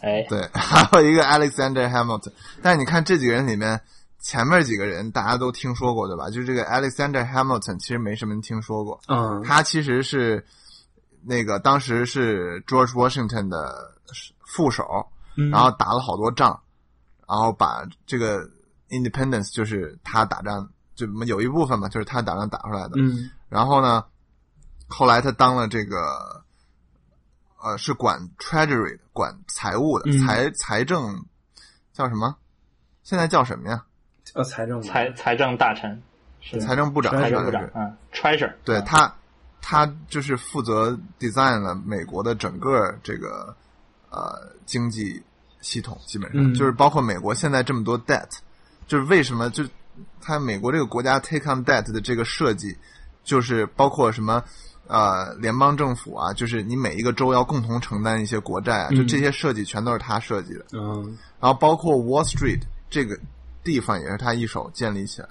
[0.01, 2.33] 哎，对， 还有一个 Alexander Hamilton。
[2.63, 3.81] 但是你看这几个人里面，
[4.23, 6.31] 前面几个人大家都听说过对吧？
[6.31, 8.99] 就是这个 Alexander Hamilton，其实没什么人听说过。
[9.09, 10.47] 嗯他其实是
[11.23, 13.93] 那个当时是 George Washington 的
[14.47, 14.85] 副手，
[15.37, 16.59] 嗯然后打了好多仗，
[17.29, 18.49] 然后把这个
[18.91, 22.93] Independence 就是他打仗，就有一部分嘛，就是他打仗打出来的。
[22.97, 24.05] 嗯然后呢，
[24.89, 26.43] 后来他当了这个，
[27.63, 31.25] 呃，是管 Treasury 的，管财务的，嗯财财政
[31.93, 32.37] 叫什么？
[33.03, 33.85] 现在叫什么呀？
[34.35, 36.01] 叫财政部财财政大臣，
[36.41, 39.15] 是财政部长，财财政部长嗯，Treasure，嗯对他，
[39.61, 43.55] 他就是负责 design 了美国的整个这个
[44.11, 45.23] 呃经济
[45.61, 46.55] 系统，基本上、嗯。
[46.55, 48.29] 就是包括美国现在这么多 debt，
[48.87, 49.63] 就是为什么就
[50.21, 52.75] 他美国这个国家 take on debt 的这个设计，
[53.23, 54.43] 就是包括什么
[54.87, 59.07] 呃联邦政府啊，就是你每一个州要共同承担一些国债啊，就嗯。
[59.07, 60.65] 这些设计全都是他设计的。
[60.73, 61.19] 嗯。
[61.39, 63.19] 然后包括 Wall Street 这个
[63.65, 65.29] 地方也是他一手建立起来。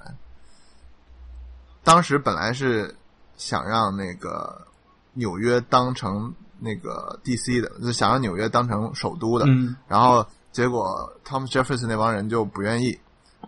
[1.83, 2.95] 当时本来是
[3.37, 4.67] 想让那个
[5.13, 12.97] 纽约当成那个 DC 的，就想让纽约当成首都的，嗯然后结果 Thomas Jefferson 那帮人就不愿意，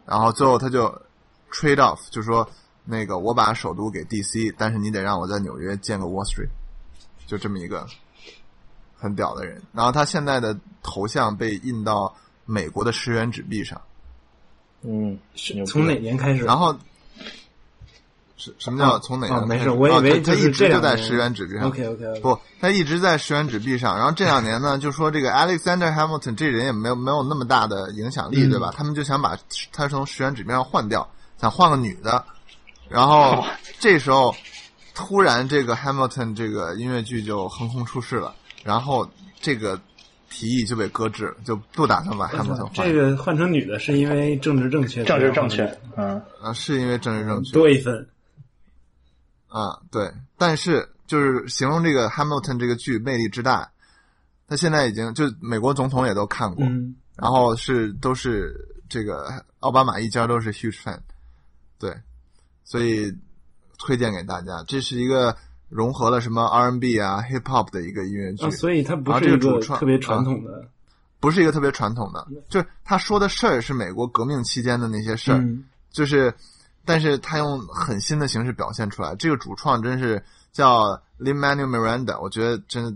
[0.05, 0.89] 然后最后他就
[1.51, 2.49] trade off，就说
[2.83, 6.49] 那个我把首都给 DC，但是你得让我在纽约建个 Wall Street，
[7.27, 7.85] 就这么一个
[8.97, 9.61] 很屌的人。
[9.71, 12.13] 然后他现在的头像被印到
[12.45, 13.79] 美国的十元纸币上，
[14.83, 15.17] 嗯，
[15.65, 16.43] 从哪年开始？
[16.43, 16.75] 然后。
[18.35, 21.67] 什什么叫哦从哪哦没事个开始我以为哦他他一直就在十元纸币上。
[21.67, 23.95] OK OK OK，不，他一直在十元纸币上。
[23.95, 28.73] 然后这两年呢，就说这个 Alexander Hamilton 这人也没有没有那么大的影响力，嗯对吧？
[28.75, 29.37] 他们就想把
[29.71, 31.07] 他从十元纸币上换掉，
[31.39, 32.21] 想换个女的。
[32.89, 33.45] 然后
[33.79, 34.35] 这时候
[34.93, 39.79] 突然这个 Hamilton 这个音乐剧就横空出世了，然后这个
[40.33, 42.87] 提议就被搁置了，就不打算把 Hamilton 换。
[42.87, 47.53] 这个换成女的是因为政治正确，政治正确所以要换成女的，嗯，啊，是因为政治正确。
[47.53, 48.09] 多一分。
[49.47, 53.71] 啊，对，但是就是形容这个 Hamilton 这个剧魅力之大，
[54.47, 58.55] 他现在已经就美国总统也都看过，嗯然后是都是
[58.89, 60.99] 这个奥巴马一家都是 huge fan，
[61.77, 61.95] 对，
[62.63, 63.13] 所以
[63.77, 64.63] 推荐给大家。
[64.67, 65.37] 这是一个
[65.73, 70.67] 融合了什么 R&B 啊、hip hop 的一个音乐剧，啊，所以它不是一个特别传统的，
[71.19, 76.33] 不是一个特别传统的，就是他说的事儿是美国革命期间的那些事儿，嗯就是，
[76.85, 79.15] 但是他用很新的形式表现出来。
[79.15, 82.95] 这个主创真是叫 Lin Manuel Miranda，我觉得真的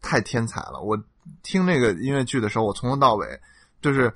[0.00, 0.80] 太天才了。
[0.80, 0.98] 我
[1.42, 3.26] 听那个音乐剧的时候，我从头到尾
[3.82, 4.12] 就是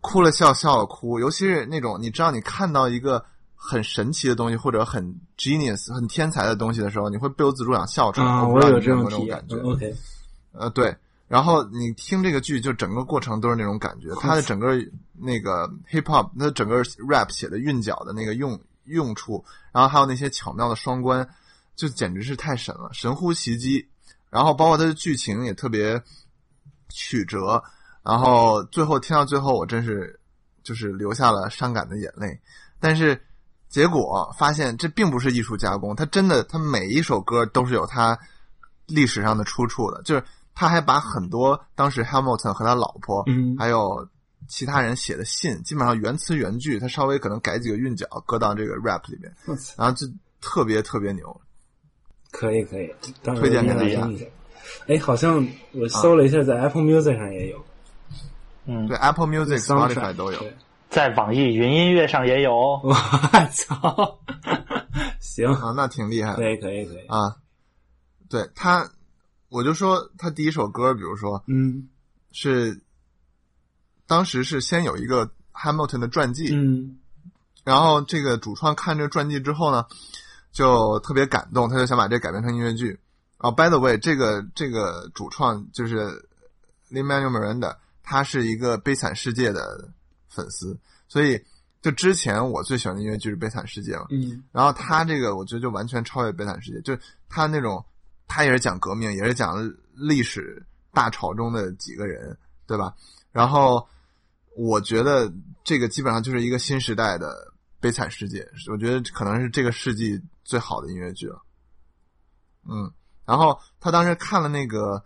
[0.00, 1.18] 哭了笑，笑了哭。
[1.18, 3.24] 尤其是那种你知道，你看到一个
[3.66, 5.04] 很神奇的东西或者很
[5.36, 8.26] genius、很天才的东西的时候，你会不由自主想笑出来。
[8.26, 9.56] 啊，我有这种体验种感觉。
[9.56, 9.94] 嗯，OK，
[10.52, 10.96] 呃，对。
[11.28, 14.14] 然后你听这个剧，就整个过程都是那种感觉。
[14.20, 14.76] 它的整个
[15.12, 16.76] 那个 hip hop，它整个
[17.08, 21.28] rap 写的韵脚的那个用用处，然后还有那些巧妙的双关，
[21.74, 23.84] 就简直是太神了，神乎其技。
[24.30, 26.00] 然后包括它的剧情也特别
[26.90, 27.60] 曲折，
[28.04, 30.20] 然后最后听到最后，我真是
[30.62, 32.40] 就是流下了伤感的眼泪。
[32.78, 33.20] 但是
[33.76, 38.18] 结果发现这并不是艺术加工，它真的，它每一首歌都是有它
[38.86, 44.08] 历史上的出处的，就是他还把很多当时 Hamilton 和他老婆，嗯还有
[44.48, 49.30] 其他人写的信，基本上原词原句，他稍微可能改几个韵脚，搁到这个 rap 里面，
[49.76, 50.06] 然后就
[50.40, 51.38] 特别特别牛。
[52.30, 52.90] 可以可以，
[53.22, 54.24] 推荐给大家听一下。
[54.86, 57.62] 哎，好像我搜了一下，在 Apple Music 上也有
[58.64, 60.42] 嗯对，，Apple Music、Soundtrack，Spotify 都有。
[60.90, 62.54] 对在网易云音乐上也有。
[62.82, 62.94] 我
[63.52, 64.18] 操，
[65.20, 67.36] 行，啊，那挺厉害的可以可以可以，啊。
[68.28, 68.90] 对他，
[69.48, 71.88] 我就说他第一首歌，比如说嗯
[72.32, 72.80] 是
[74.06, 76.98] 当时是先有一个 Hamilton 的传记，嗯
[77.64, 79.84] 然后这个主创看这个传记之后呢，
[80.52, 82.98] 就特别感动，他就想把这改编成音乐剧。
[83.38, 86.06] 哦、b y the way，这个这个主创就是
[86.90, 89.90] Lin Manuel Miranda，他是一个《悲惨世界》的
[90.36, 91.42] 粉丝，所以
[91.80, 97.82] 就之前我最喜欢的音乐剧是《悲惨世界》嘛，嗯然后他这个我觉得就完全超越《悲惨世界》，就是他那种，
[98.28, 99.56] 他也是讲革命，也是讲
[99.94, 102.94] 历史大潮中的几个人，对吧？
[103.32, 103.86] 然后
[104.56, 105.32] 我觉得
[105.64, 107.28] 这个基本上就是一个新时代的
[107.80, 111.42] 《悲惨世界》，我觉得可能是这个世纪最好的音乐剧了。
[112.68, 112.90] 嗯，
[113.24, 115.04] 然后他当时看了那个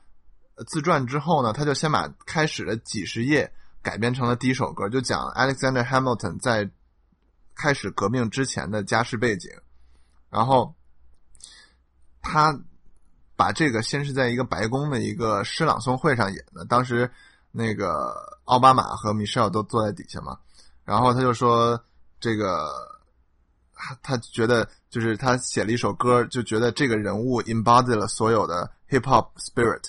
[0.54, 6.68] 呃自传之后呢，他就先把开始的几十页改编成了第一首歌，就讲 Alexander Hamilton 在
[7.54, 9.50] 开始革命之前的家世背景，
[10.30, 10.74] 然后
[12.22, 12.58] 他
[13.36, 17.10] 把这个先是在一个白宫的一个诗朗诵会上演的，当时
[17.50, 18.14] 那个
[18.44, 20.38] 奥巴马和米歇尔都坐在底下嘛，
[20.84, 21.82] 然后他就说
[22.20, 22.68] 这个
[23.74, 29.84] 他他觉得就是他写了一首歌，就觉得这个人物 embody 了所有的 hip hop spirit，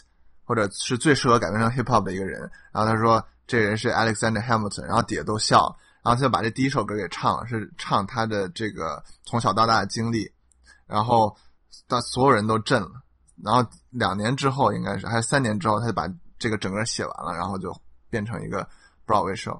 [0.45, 2.39] 或者是最适合改编成 hip hop 的一个人。
[2.71, 10.31] 然后他说这人是 Alexander Hamilton，然后底下都笑了，然后他就把这第一首歌给唱了，是唱他的这个从小到大的经历，
[10.87, 11.35] 然后
[11.87, 12.91] 当所有人都震了。
[13.43, 17.75] 然后两年之后，应该是还是三年之后，他就把这个整个写完了，然后就
[18.09, 18.67] 变成一个
[19.05, 19.59] Broadway show。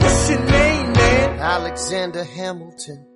[1.40, 3.06] Alexander Hamilton.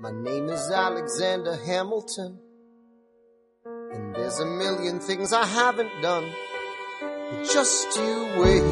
[0.00, 2.38] My name is Alexander Hamilton.
[3.64, 6.24] And there's a million things I haven't done.
[7.30, 8.62] But just you wait,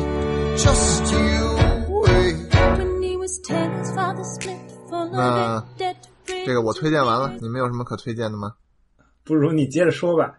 [0.57, 1.57] just you
[1.89, 2.37] wait.
[2.79, 5.97] When he was ten, his father split full Uh, of debt.
[6.27, 8.55] 这个我推荐完了，你们有什么可推荐的吗？
[9.25, 10.39] 不如你接着说吧。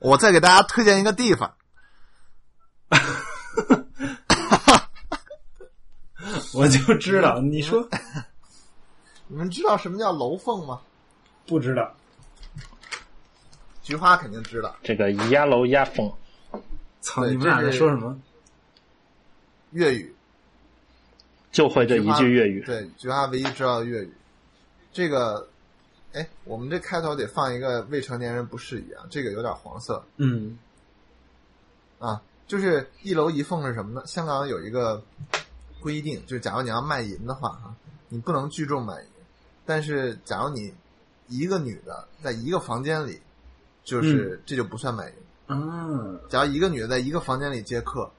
[0.00, 1.54] 我再给大家推荐一个地方，
[6.55, 7.87] 我就知道，你说
[9.27, 10.81] 你们知道什么叫楼凤吗？
[11.45, 11.95] 不知道？
[13.83, 16.11] 菊花肯定知道，这个压楼压凤，
[17.01, 18.19] 操，你们俩在说什么？
[19.71, 20.13] 粤语。
[21.51, 22.63] 就会这一句粤语。
[22.63, 24.13] 对，菊花唯一知道的粤语。
[24.93, 25.49] 这个，
[26.13, 30.57] 哎，我们这开头得放一个未成年人不适宜啊，这个有点黄色嗯
[31.97, 32.21] 啊。
[32.47, 34.05] 就是一楼一凤是什么呢？
[34.05, 35.03] 香港有一个
[35.81, 37.75] 规定，就是假如你要卖淫的话啊，
[38.07, 39.07] 你不能聚众卖淫，
[39.65, 40.73] 但是假如你
[41.27, 43.19] 一个女的在一个房间里，
[43.83, 45.13] 就是、这就不算卖淫。
[45.47, 48.09] 嗯，假如一个女的在一个房间里接客，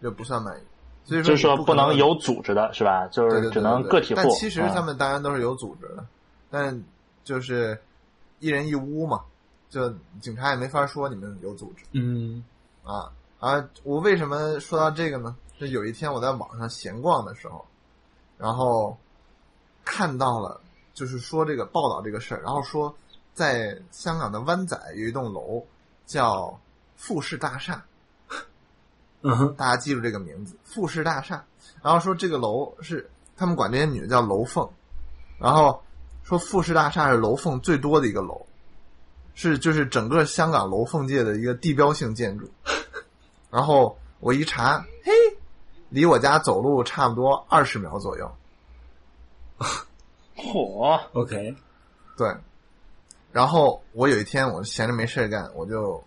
[0.00, 0.60] 这不算卖淫。
[1.04, 3.06] 所以就是说不能有组织的是吧？
[3.08, 4.20] 就是只能对个体户。
[4.22, 6.04] 但其实啊他们当然都是有组织的，
[6.50, 6.82] 但
[7.22, 7.80] 就是
[8.40, 9.20] 一人一屋嘛，
[9.70, 9.88] 就
[10.20, 12.42] 警察也没法说你们有组织嗯
[12.82, 13.68] 啊啊！
[13.84, 15.36] 我为什么说到这个呢？
[15.58, 17.64] 就有一天我在网上闲逛的时候，
[18.38, 18.96] 然后
[19.84, 20.60] 看到了，
[20.92, 22.94] 就是说这个报道这个事儿，然后说
[23.32, 25.64] 在香港的湾仔有一栋楼
[26.04, 26.58] 叫
[26.96, 27.84] 富士大厦，
[29.22, 31.44] 嗯哼，大家记住这个名字，富士大厦。
[31.82, 34.68] 然后说这个楼是他们管这些女的叫楼凤，
[35.38, 35.82] 然后
[36.22, 38.44] 说富士大厦是楼凤最多的一个楼，
[39.34, 42.50] 是就是整个香港楼凤界的一个地标性建筑。
[43.50, 45.12] 然后我一查，嘿，
[45.88, 48.30] 离我家走路差不多二十秒左右。
[50.36, 51.56] 嚯，，OK，
[52.16, 52.36] 对，
[53.32, 56.02] 然后我有一天我闲着没事干，我就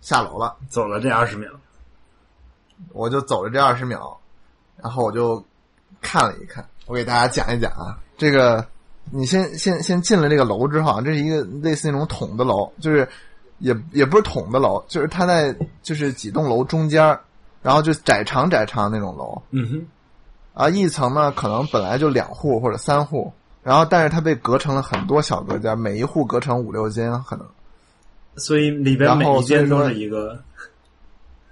[0.00, 0.56] 下楼了。
[0.70, 1.50] 走了这二十秒，
[2.92, 4.18] 我就走了这二十秒，
[4.78, 5.44] 然后我就
[6.00, 8.66] 看了一看，我给大家讲一讲啊，这个
[9.10, 13.06] 你先先先进了这个楼之后啊，这是一个类似那种筒的楼，就是
[13.58, 17.22] 也也不是筒的楼，就是它在就是几栋楼中间儿，
[17.64, 19.40] 然后就窄长窄长那种楼。
[19.50, 19.86] 嗯哼，
[20.52, 27.46] 啊，一层呢可能本来就两户或者三户，然后但是它被隔成了很多小隔间，每一户隔成五六间可能。
[28.36, 30.38] 所以里边每一间都是一个，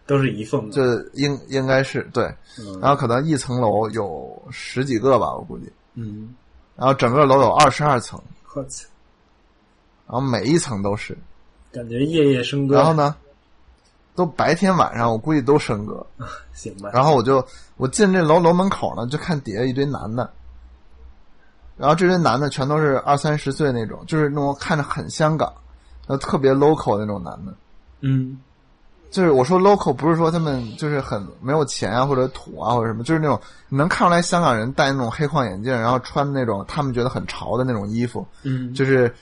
[0.06, 2.24] 都是一缝的，这应应该是对，
[2.58, 2.78] 嗯。
[2.78, 5.72] 然后可能一层楼有十几个吧，我估计。
[5.94, 6.34] 嗯，
[6.76, 8.22] 然后整个楼有二十二层，
[8.54, 8.86] 我操，
[10.06, 11.16] 然后每一层都是。
[11.72, 13.16] 感觉夜夜笙歌，然后呢，
[14.14, 16.04] 都白天晚上我估计都笙歌。
[16.52, 17.44] 行吧，然后我就
[17.76, 20.30] 我进这楼楼门口呢，就看底下一堆男的，
[21.76, 25.52] 然后这堆男的全都是二三十岁那种，就是那种看着很香港，
[26.06, 27.54] 然后特别 local 那种男的。
[28.00, 28.38] 嗯。
[29.10, 33.38] 就是我说 local 不是说他们就是很没有钱啊或者土啊或者什么，就是那种
[33.68, 39.14] 你能看出来香港人戴那种黑框眼镜，然后穿那种他们觉得很潮的那种衣服，嗯，就是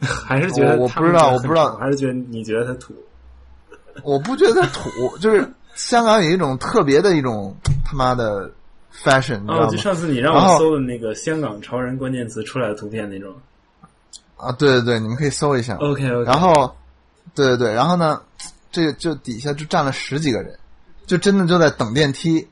[0.02, 2.92] 还是觉得我我不知道我不知道还是觉得你觉得他土，
[4.04, 8.50] 我不觉得土，就是香港有一种特别的一种他妈的
[8.92, 9.68] fashion，你知道哦，吗？
[9.70, 13.34] 就上次你让我搜的那个香港潮人关键词出来的图片那种
[14.36, 15.76] 啊，对对对，你们可以搜一下。
[15.76, 16.74] ，OK OK，然后，
[17.34, 18.20] 对对对，然后呢，
[18.70, 20.58] 这就底下就站了十几个人，
[21.06, 22.46] 就真的就在等电梯。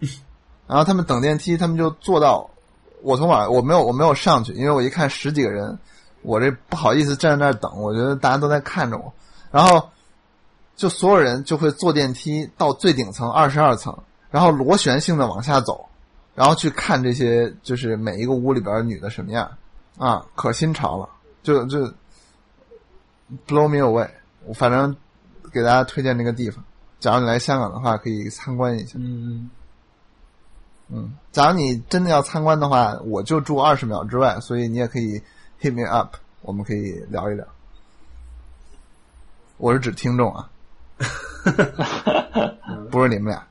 [0.68, 2.50] 然后他们等电梯，他们就坐到
[3.00, 5.78] 我从晚我没有我没有上去，因为我一看十几个人，
[6.20, 9.10] 我这不好意思站在那儿等，我觉得大家都在看着我，
[9.50, 9.88] 然后
[10.78, 13.98] 就所有人就会坐电梯到最顶层二十二层，
[14.30, 15.84] 然后螺旋性的往下走，
[16.36, 19.50] 然后去看这些就是每一个屋里边的女的什么样
[19.98, 21.08] 啊，可新潮了，
[21.42, 21.80] 就就
[23.44, 24.08] blow me away。
[24.46, 24.96] 我反正
[25.52, 26.62] 给大家推荐这个地方，
[27.00, 28.92] 假如你来香港的话，可以参观一下。
[29.00, 29.50] 嗯，
[30.90, 35.20] 嗯，假如你真的要参观的话，我就住二十秒之外，所以你也可以
[35.60, 37.44] hit me up，我们可以聊一聊。
[39.56, 40.48] 我是指听众啊，
[42.90, 43.46] 不是你们俩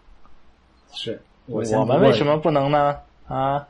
[0.91, 2.95] 是我我们为什么不能呢？
[3.27, 3.65] 啊，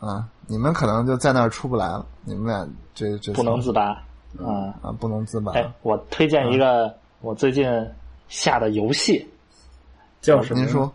[0.00, 3.90] 啊，你们可能就在那儿出不来了，你们俩这这不能自拔
[4.38, 4.74] 啊！
[4.82, 5.52] 啊，不能自拔。
[5.52, 7.66] 哎，我推荐一个我最近
[8.28, 9.26] 下的游戏，
[10.20, 10.60] 叫什么？
[10.60, 10.92] 您说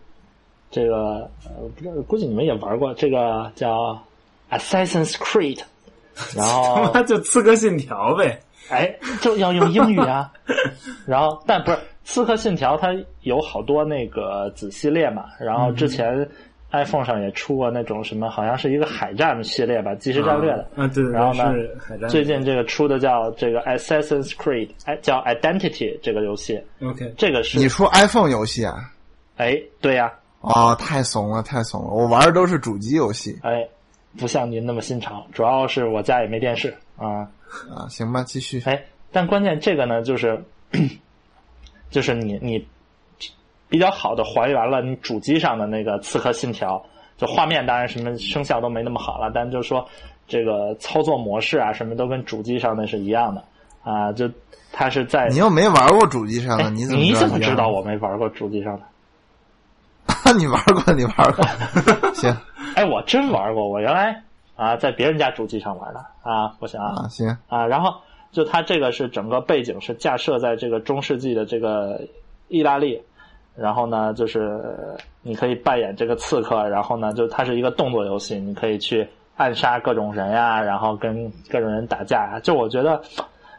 [0.69, 3.97] 这个呃，不知道，估计你们也玩过，这个叫
[4.49, 5.61] Assassin's Creed，
[6.35, 8.41] 然后他 就刺客信条呗。
[8.70, 10.32] 哎，就要用英语啊。
[11.05, 12.89] 然后，但不是《刺客信条》，它
[13.22, 15.26] 有好多那个子系列嘛。
[15.39, 16.28] 然后之前
[16.72, 20.68] iPhone 上也出过那种什么，好像是一个海战系列吧，即时战略的。
[20.76, 22.09] 啊，对对对，然后呢是海战。
[22.09, 28.91] 最近这个出的叫这个 Assassin's Creed，哎，叫 Identity 这个游戏，OK，这个是你说 iPhone 游戏啊？
[29.38, 30.11] 哎，对呀、
[30.41, 31.89] 哦，太怂了，太怂了！
[31.89, 33.65] 我玩的都是主机游戏哎，
[34.18, 37.28] 不像您那么新潮，主要是我家也没电视啊。
[37.76, 37.88] 啊。
[37.89, 38.62] 行吧，继续。
[38.66, 40.43] 哎，但关键这个呢，就是
[41.89, 42.66] 就是你你
[43.70, 46.78] 比较好的还原了你主机上的那个《刺客信条》，
[47.22, 49.88] 就画面当然什么声效都没那么好了，但就是说
[50.28, 53.43] 这个操作模式啊，什么都跟主机上的是一样的
[53.84, 54.12] 啊。
[54.12, 54.30] 就
[54.72, 60.34] 它是在你又没玩过主机上的，哎你怎么你怎么知道我没玩过主机上的？
[60.38, 61.43] 你玩过，你玩过。
[62.14, 62.36] 行
[62.76, 64.22] 哎，我真玩过，我原来
[64.58, 67.93] 啊在别人家主机上玩的啊，我想啊啊，行啊，然后
[68.32, 72.01] 就它这个是整个背景是架设在这个中世纪的这个
[72.49, 73.01] 意大利，
[73.55, 82.39] 然后呢，就是呃你可以扮演这个刺客，然后呢，就它是一个动作游戏，你可以去暗杀各种人呀、然后跟各种人打架呀。
[82.41, 83.01] 就我觉得，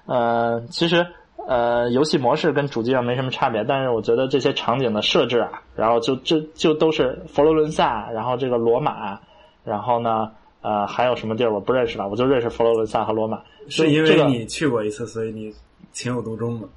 [0.07, 1.07] 呃，其实
[1.47, 9.19] 呃，游戏模式跟主机上没什么差别，但是我觉得这些场景的设置啊，然后就就就都是佛罗伦萨，然后这个罗马，
[9.65, 10.31] 然后呢，
[10.69, 13.41] 呃，还有什么地儿我不认识了，我就认识佛罗伦萨和罗马。
[13.71, 15.51] 是因这个为你去过一次，所以你
[15.93, 16.69] 情有独钟吗？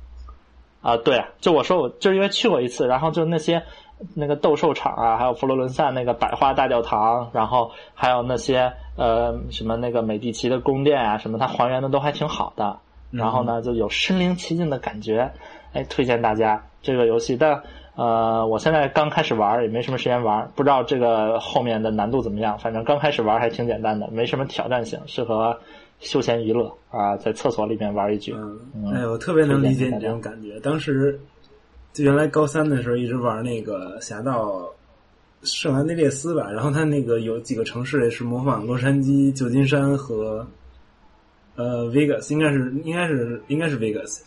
[0.82, 3.62] 啊，对啊，就我说我就是因为去过一次，然后就那些
[4.14, 12.80] 那个斗兽场啊，还有佛罗伦萨那个百花大教堂，然后还有那些呃什么那个美第奇的宫殿啊，什么它还原的都还挺好的。
[13.12, 15.30] 然后呢，就有身临其境的感觉，
[15.74, 17.36] 哎，推荐大家这个游戏。
[17.36, 17.62] 但
[18.02, 22.58] 呃，我现在刚开始玩，也没什么时间玩，不知道这个后面的难度怎么样。
[22.58, 25.56] 反正刚开始玩还挺简单的，没什么挑战性，适合
[26.00, 28.34] 休闲娱乐啊，在厕所里面玩一局。
[28.34, 30.60] 嗯，哎，我特别能理解你这种感觉。
[30.62, 31.20] 当时
[31.94, 34.68] 就原来高三的时候，一直玩那个《侠盗
[35.44, 40.48] 圣安地列斯》吧，然后它那个有几个城市也是模仿洛杉矶、旧金山和
[41.56, 44.24] 呃 Vegas，应该是应该是应该是 Vegas。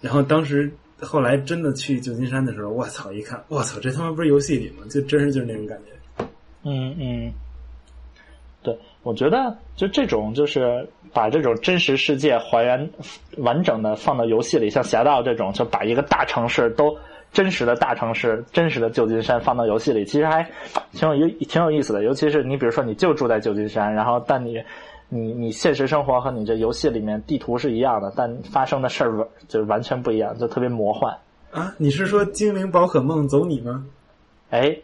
[0.00, 3.12] 然后当时后来真的去旧金山的时候，我操！
[3.12, 4.84] 一看，我操，这他妈不是游戏里吗？
[4.88, 6.24] 就真是就是那种感觉。
[6.64, 7.32] 嗯嗯，
[8.62, 12.90] 对，我觉得就这种就是把这种真实世界还原
[13.36, 16.96] 完整的放到游戏里，像《侠盗》这种，就把一个大城市都
[17.32, 20.50] 真实的大城市、真实的旧金山放到游戏里，其实还
[20.92, 22.02] 挺有挺有意思的。
[22.02, 24.62] 尤其是你比如说，你就住在旧金山，然后但你
[25.08, 31.16] 你你现实生活和你这游戏里面地图是一样的，但发生的事儿就完全不一样，就特别魔幻。
[31.52, 33.84] 啊，你是说精灵宝可梦走你吗？
[34.50, 34.76] 哎，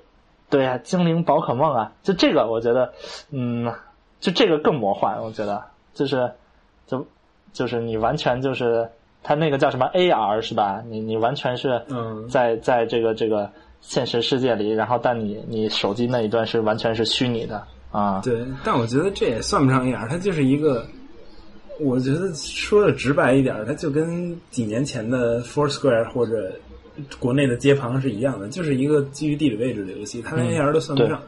[0.48, 2.92] 对呀、精灵宝可梦啊，就这个我觉得，
[3.30, 3.72] 嗯，
[4.20, 5.62] 就这个更魔幻，我觉得
[5.92, 6.30] 就是
[6.86, 7.06] 就
[7.52, 8.88] 就是你完全就是
[9.22, 10.82] 它那个叫什么 AR 是吧？
[10.88, 13.50] 你你完全是嗯在在这个这个
[13.80, 17.62] 现实世界里，然后但你你手机那一段是完全是虚拟的
[17.92, 18.20] 啊。
[18.24, 20.84] 对，但我觉得这也算不上 AR，它就是一个，
[21.78, 26.52] 我觉得说的直白一点，它就跟几年前的 Foursquare 或者
[27.18, 31.22] 国内的街旁是一样的，就是一个基于地理位置的游戏，它连 AR 都算不上。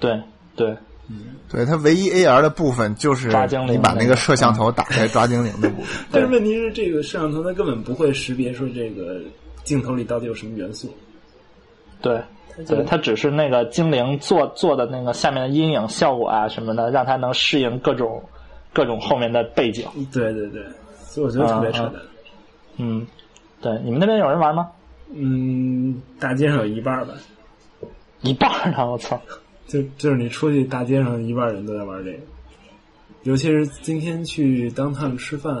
[0.00, 0.20] 对
[0.56, 0.76] 对，
[1.48, 3.28] 对它唯一 AR 的部分就是
[3.68, 6.04] 你把那个摄像头打开抓精灵的部分。
[6.10, 9.20] 但是问题是，这个摄像头它根本不会识别说这个
[9.64, 10.94] 镜头里到底有什么元素。
[12.00, 12.20] 对，
[12.66, 18.22] 对，它只是那个精灵做做的那个下面的阴影效果啊什么的，让它能适应各种
[18.72, 19.86] 各种后面的背景。
[20.12, 20.62] 对对对，
[20.96, 21.94] 所以我觉得特别扯淡。
[22.76, 23.06] 嗯，
[23.60, 24.70] 对，你们那边有人玩吗？
[25.14, 27.14] 嗯，大街上有一半儿吧，
[28.22, 29.20] 一半儿呢，我操！
[29.66, 32.18] 就就是你出去大街上一半人都在玩这个，
[33.24, 35.54] 尤其是今天去当趟吃饭，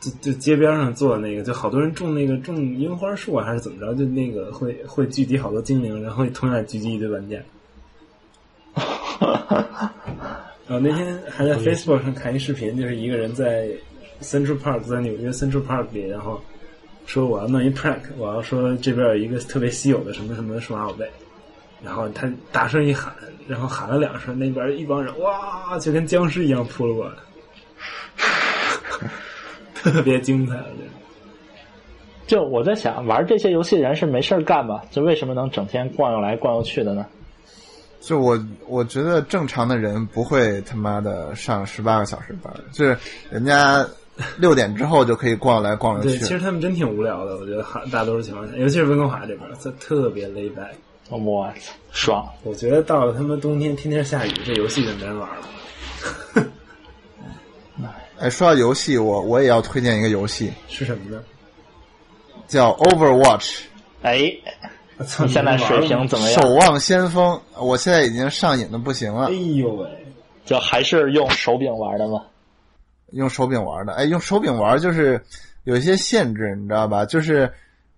[0.00, 7.36] 就就街边上坐的那个，就好多人种那个种樱花树啊，还是怎么着，就那个会会聚集好多精灵，然后同样聚集一堆玩家。
[10.68, 13.68] 然后那天还在 Facebook 上看一视频，就是一个人在
[14.20, 16.40] Central Park，在纽约 Central Park 里，然后
[17.06, 21.10] 说我要弄一 prank，我要说这边有一个特别稀有的什么什么数码宝贝，
[21.82, 23.12] 然后他大声一喊，
[23.48, 27.14] 然后喊了两声，那边一帮人哇，就跟僵尸一样扑了过来，
[29.82, 30.88] 特别精彩，我觉得。
[32.26, 34.82] 就我在想，玩这些游戏人是没事儿干吧？
[34.90, 37.06] 就为什么能整天逛悠来逛悠去的呢？
[38.00, 42.96] 就我我觉得正常的人不会他妈的上十八个小时班，就是
[43.30, 43.84] 人家
[44.36, 46.18] 六点之后就可以逛来逛对，去。
[46.18, 50.70] 其实他们真挺无聊的，我觉得大大多数情况下，尤其是温哥华这边，这特别 lay back。
[51.10, 52.28] 我操，爽！
[52.42, 56.46] 我觉得到了他妈冬天，天天下雨，这游戏就没人玩了。
[58.20, 61.22] 哎，说到游戏，我我也要推荐一个游戏，是什么呢？
[62.48, 63.60] 叫 Overwatch，
[64.02, 64.32] 哎，
[64.98, 66.42] 我现在水平怎么样？
[66.42, 67.40] 守望先锋。
[67.56, 69.86] 我现在已经上瘾的不行了哎，呦喂！
[70.44, 72.22] 就还是用手柄玩的吗？
[73.12, 73.92] 用手柄玩的。
[73.92, 75.22] 哎，用手柄玩就是
[75.64, 77.04] 有一些限制，你知道吧？
[77.04, 77.52] 就是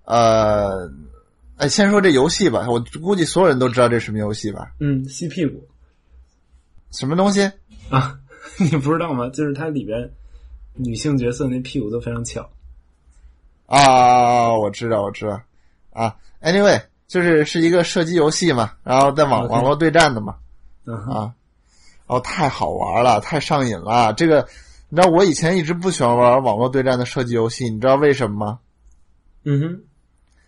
[0.04, 0.90] 呃，
[1.56, 4.70] 哎，先说这游戏吧，我估计所有人都知道这什么游戏吧？
[4.80, 5.66] 嗯，吸屁股
[6.90, 7.50] 什么东西？
[7.88, 8.18] 啊！
[8.70, 9.28] 你不知道吗？
[9.30, 10.10] 就是它里边
[10.74, 12.48] 女性角色那屁股都非常翘。
[13.66, 15.40] 啊，我知道，我知道。
[15.92, 20.36] 啊，anyway，就是是一个射击游戏嘛，然后在网网络对战的嘛。
[20.84, 21.32] 啊，
[22.06, 24.12] 哦，太好玩了，太上瘾了。
[24.12, 24.46] 这个，
[24.88, 28.58] 你知道我以前一直不喜欢玩网络对战的射击游戏，你知道为什么吗？
[29.44, 29.80] 嗯哼，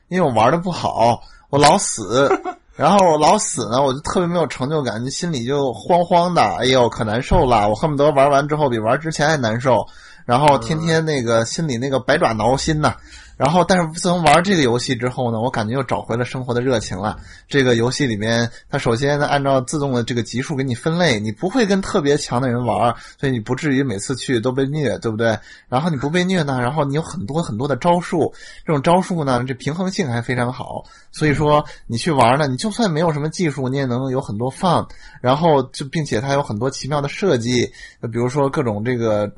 [0.08, 2.28] 因为我玩的不好，我老死，
[2.74, 7.68] 然后老死呢，我就特别没有成就感，就心里就慌慌的，哎呦，可难受了。
[7.68, 9.86] 我恨不得玩完之后比玩之前还难受。
[10.24, 12.94] 然后天天那个心里那个百爪挠心呐。
[13.42, 17.18] 然后，但是自从玩这个游戏之后呢，我感觉又找回了生活的热情了。
[17.48, 25.36] 这个游戏里面，它首先呢按照自动的这个级数给你分类，你不会跟特别强的人玩，所以你不至于每次去都被虐，对不对？
[25.68, 28.32] 然后你不被虐呢，然后你有很多很多的招数，
[28.64, 30.84] 这种招数呢，这平衡性还非常好。
[31.10, 34.86] 所以说你去玩呢，你就算没有什么技术，你也能有很多 fun。
[35.20, 37.66] 然后就并且它有很多奇妙的设计，
[38.02, 39.28] 比如说各种这个。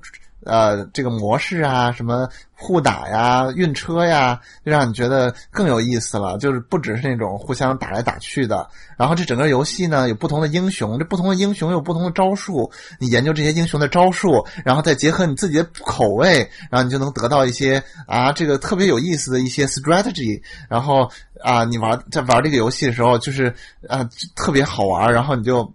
[0.44, 6.36] 呃，这个模式啊，什么互打呀、运车呀，就让你觉得更有意思了。
[6.38, 8.68] 就是不只是那种互相打来打去的。
[8.96, 12.70] 然后这整个游戏呢，有不同的英雄，这不同的英雄有不同的招数。
[12.98, 16.38] 你研究这些英雄的招数，然后再结合你自己的口味，
[16.70, 20.42] 然后你就能得到一些啊，这个特别有意思的一些 strategy。
[20.68, 21.10] 然后
[21.42, 23.54] 啊，你玩在玩这个游戏的时候，就是
[23.88, 25.12] 啊，特别好玩。
[25.12, 25.72] 然后你就。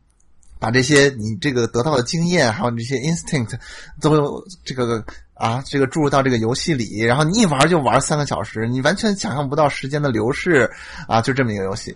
[0.60, 3.58] 把这些你这个得到的经验，还有这些 instinct，
[4.02, 5.02] 都这个
[5.34, 10.70] 啊，这个注入到这个游戏里，然后你一玩就玩三个小时，你完全想象不到时间的流逝
[11.08, 11.22] 啊！
[11.22, 11.96] 就这么一个游戏。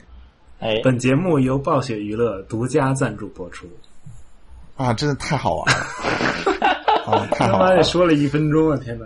[0.59, 3.67] 哎，本节目由暴雪娱乐独家赞助播出。
[4.77, 5.85] 啊，真的太好玩了！
[7.05, 7.83] 啊，太好玩了！
[7.83, 9.05] 说了一分钟啊，天哪！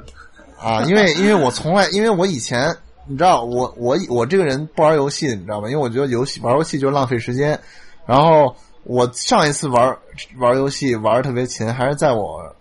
[0.62, 2.78] 啊，因为因为我从来，因为我以前
[3.08, 5.68] 你知道，我我我这个人不玩游戏的，你知道吗？
[5.68, 7.60] 因为我觉得游戏玩游戏就是浪费时间，
[8.06, 8.56] 然后。
[8.88, 9.98] 我上一次玩
[10.38, 12.56] 玩游戏玩的特别勤，还是在我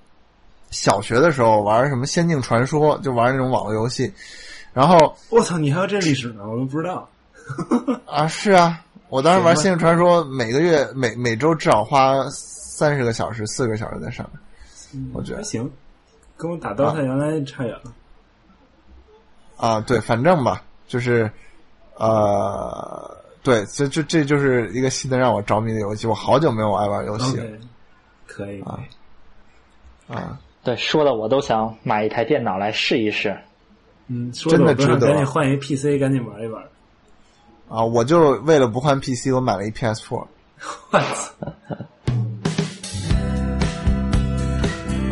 [0.72, 4.12] 小学的时候玩什么《仙境传说》，就玩那种网络游戏。
[4.72, 6.42] 然后我操，你还有这历史呢？
[6.44, 7.08] 我都不知道。
[8.06, 15.10] 啊，是啊，我当时玩《仙境传说》，每个月每每周至少花三十个小时、四个小时在上面。
[15.14, 15.70] 我觉得还行，
[16.36, 17.92] 跟我打 DOTA 原来差远了。
[19.56, 21.30] 啊，对，反正吧，就是
[21.94, 23.15] 呃。
[23.46, 26.04] 对，这这这就是一个新的让我着迷的游戏。
[26.04, 27.44] 我好久没有爱玩游戏了。
[28.26, 28.80] 可以啊
[30.08, 30.36] 啊！
[30.64, 33.38] 对，说的我都想买一台电脑来试一试。
[34.08, 35.06] 嗯，真的值得。
[35.06, 36.60] 赶紧换一 PC，赶紧玩一玩。
[37.68, 37.84] 啊！
[37.84, 40.26] 我就为了不换 PC，我买了一 PS4。
[40.90, 41.46] 我操！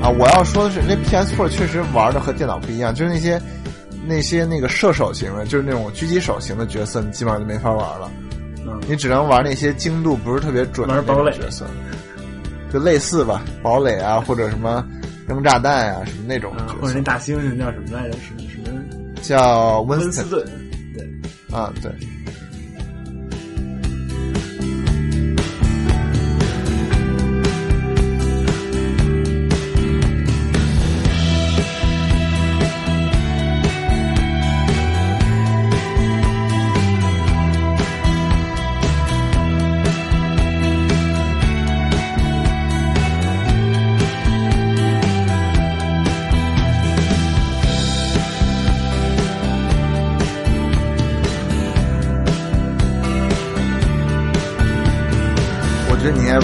[0.03, 0.11] 啊！
[0.19, 3.41] 我要说的是，那 PS4 确实玩的和电脑不一样，就是那些
[4.05, 8.11] 那些那个射手型的，就是那种狙击手型的角色，你基本上就没法玩了。
[8.89, 11.03] 你只能玩那些精度不是特别准的
[11.33, 11.67] 角色，
[12.73, 14.87] 就类似吧，堡垒啊，或者什么
[15.27, 16.53] 扔炸弹啊，什么那种。
[16.81, 18.17] 或者那大猩猩叫什么来着？
[18.19, 18.81] 什么什么？
[19.23, 20.45] 叫温斯顿。
[20.95, 21.91] 对，啊对。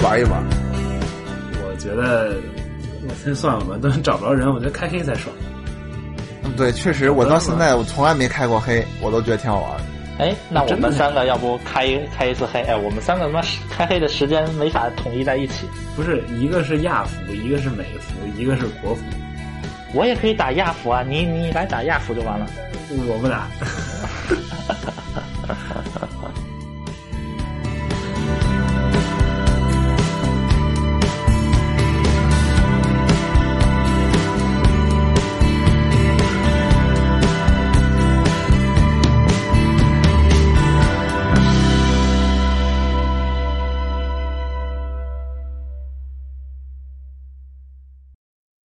[0.03, 0.43] 玩一玩，
[1.63, 2.33] 我觉得
[3.07, 5.33] 我先算了吧，都找不着人，我觉得开黑才爽。
[6.43, 9.71] 嗯，对，确实，我到现在我从来没开过黑，我都觉得挺好玩。
[10.17, 12.61] 哎，那我们三个要不开一开一次黑？
[12.63, 15.67] 哎，我们三个他妈开黑的时间没法统一在一起。
[15.95, 19.01] 不是，一个是亚服，一个是美服，一个是国服。
[19.93, 22.47] 我也可以打亚服啊，你你来打亚服就完了。
[23.07, 23.47] 我不打。